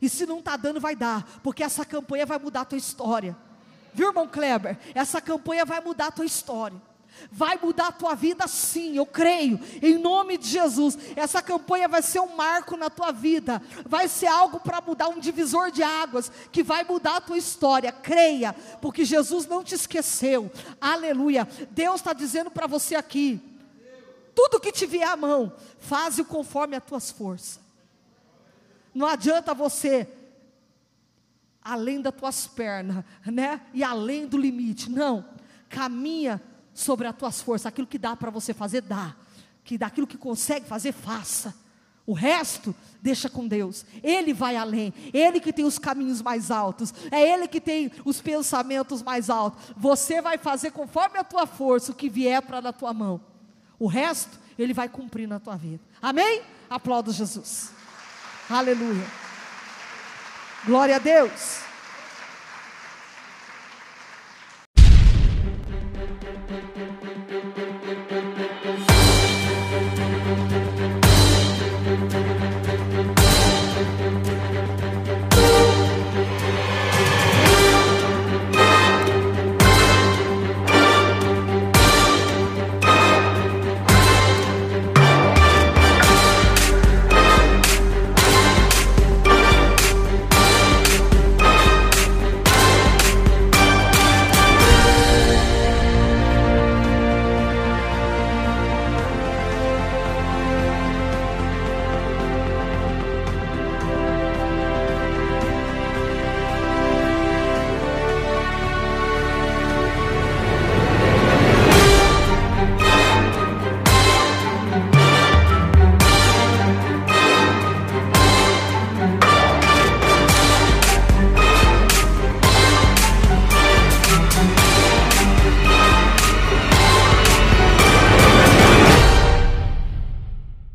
E 0.00 0.08
se 0.08 0.26
não 0.26 0.38
está 0.38 0.56
dando, 0.56 0.80
vai 0.80 0.94
dar, 0.94 1.24
porque 1.42 1.62
essa 1.62 1.84
campanha 1.84 2.26
vai 2.26 2.38
mudar 2.38 2.62
a 2.62 2.64
tua 2.64 2.78
história. 2.78 3.36
Viu, 3.92 4.08
irmão 4.08 4.26
Kleber? 4.28 4.78
Essa 4.94 5.20
campanha 5.20 5.64
vai 5.64 5.80
mudar 5.80 6.08
a 6.08 6.12
tua 6.12 6.26
história. 6.26 6.80
Vai 7.30 7.58
mudar 7.60 7.88
a 7.88 7.92
tua 7.92 8.14
vida 8.14 8.46
sim, 8.46 8.96
eu 8.96 9.06
creio, 9.06 9.58
em 9.82 9.98
nome 9.98 10.36
de 10.36 10.48
Jesus. 10.48 10.98
Essa 11.16 11.42
campanha 11.42 11.88
vai 11.88 12.02
ser 12.02 12.20
um 12.20 12.36
marco 12.36 12.76
na 12.76 12.90
tua 12.90 13.12
vida, 13.12 13.62
vai 13.86 14.08
ser 14.08 14.26
algo 14.26 14.60
para 14.60 14.80
mudar, 14.80 15.08
um 15.08 15.18
divisor 15.18 15.70
de 15.70 15.82
águas, 15.82 16.30
que 16.52 16.62
vai 16.62 16.84
mudar 16.84 17.16
a 17.16 17.20
tua 17.20 17.38
história. 17.38 17.90
Creia, 17.92 18.54
porque 18.80 19.04
Jesus 19.04 19.46
não 19.46 19.64
te 19.64 19.74
esqueceu. 19.74 20.50
Aleluia. 20.80 21.48
Deus 21.70 21.96
está 21.96 22.12
dizendo 22.12 22.50
para 22.50 22.66
você 22.66 22.94
aqui: 22.94 23.40
tudo 24.34 24.60
que 24.60 24.72
te 24.72 24.86
vier 24.86 25.08
à 25.08 25.16
mão, 25.16 25.52
faze-o 25.78 26.24
conforme 26.24 26.76
as 26.76 26.84
tuas 26.84 27.10
forças. 27.10 27.60
Não 28.94 29.06
adianta 29.06 29.54
você 29.54 30.08
além 31.64 32.00
das 32.02 32.14
tuas 32.14 32.46
pernas, 32.46 33.02
né? 33.24 33.62
E 33.72 33.82
além 33.82 34.26
do 34.26 34.36
limite. 34.36 34.90
Não. 34.90 35.24
Caminha 35.68 36.40
sobre 36.74 37.06
as 37.06 37.16
tuas 37.16 37.40
forças. 37.40 37.66
Aquilo 37.66 37.86
que 37.86 37.98
dá 37.98 38.14
para 38.16 38.30
você 38.30 38.52
fazer, 38.52 38.82
dá. 38.82 39.14
Que 39.62 39.78
daquilo 39.78 40.06
que 40.06 40.18
consegue 40.18 40.66
fazer, 40.66 40.92
faça. 40.92 41.54
O 42.06 42.12
resto, 42.12 42.74
deixa 43.00 43.30
com 43.30 43.48
Deus. 43.48 43.86
Ele 44.02 44.34
vai 44.34 44.56
além. 44.56 44.92
Ele 45.12 45.40
que 45.40 45.52
tem 45.52 45.64
os 45.64 45.78
caminhos 45.78 46.20
mais 46.20 46.50
altos. 46.50 46.92
É 47.10 47.32
Ele 47.32 47.48
que 47.48 47.60
tem 47.60 47.90
os 48.04 48.20
pensamentos 48.20 49.02
mais 49.02 49.30
altos. 49.30 49.72
Você 49.74 50.20
vai 50.20 50.36
fazer 50.36 50.72
conforme 50.72 51.18
a 51.18 51.24
tua 51.24 51.46
força 51.46 51.92
o 51.92 51.94
que 51.94 52.10
vier 52.10 52.42
para 52.42 52.60
na 52.60 52.72
tua 52.74 52.92
mão. 52.92 53.20
O 53.78 53.86
resto, 53.86 54.38
Ele 54.58 54.74
vai 54.74 54.88
cumprir 54.88 55.26
na 55.26 55.40
tua 55.40 55.56
vida. 55.56 55.80
Amém? 56.02 56.42
Aplauda 56.68 57.10
Jesus. 57.10 57.70
Aleluia. 58.50 59.06
Glória 60.66 60.96
a 60.96 60.98
Deus. 60.98 61.60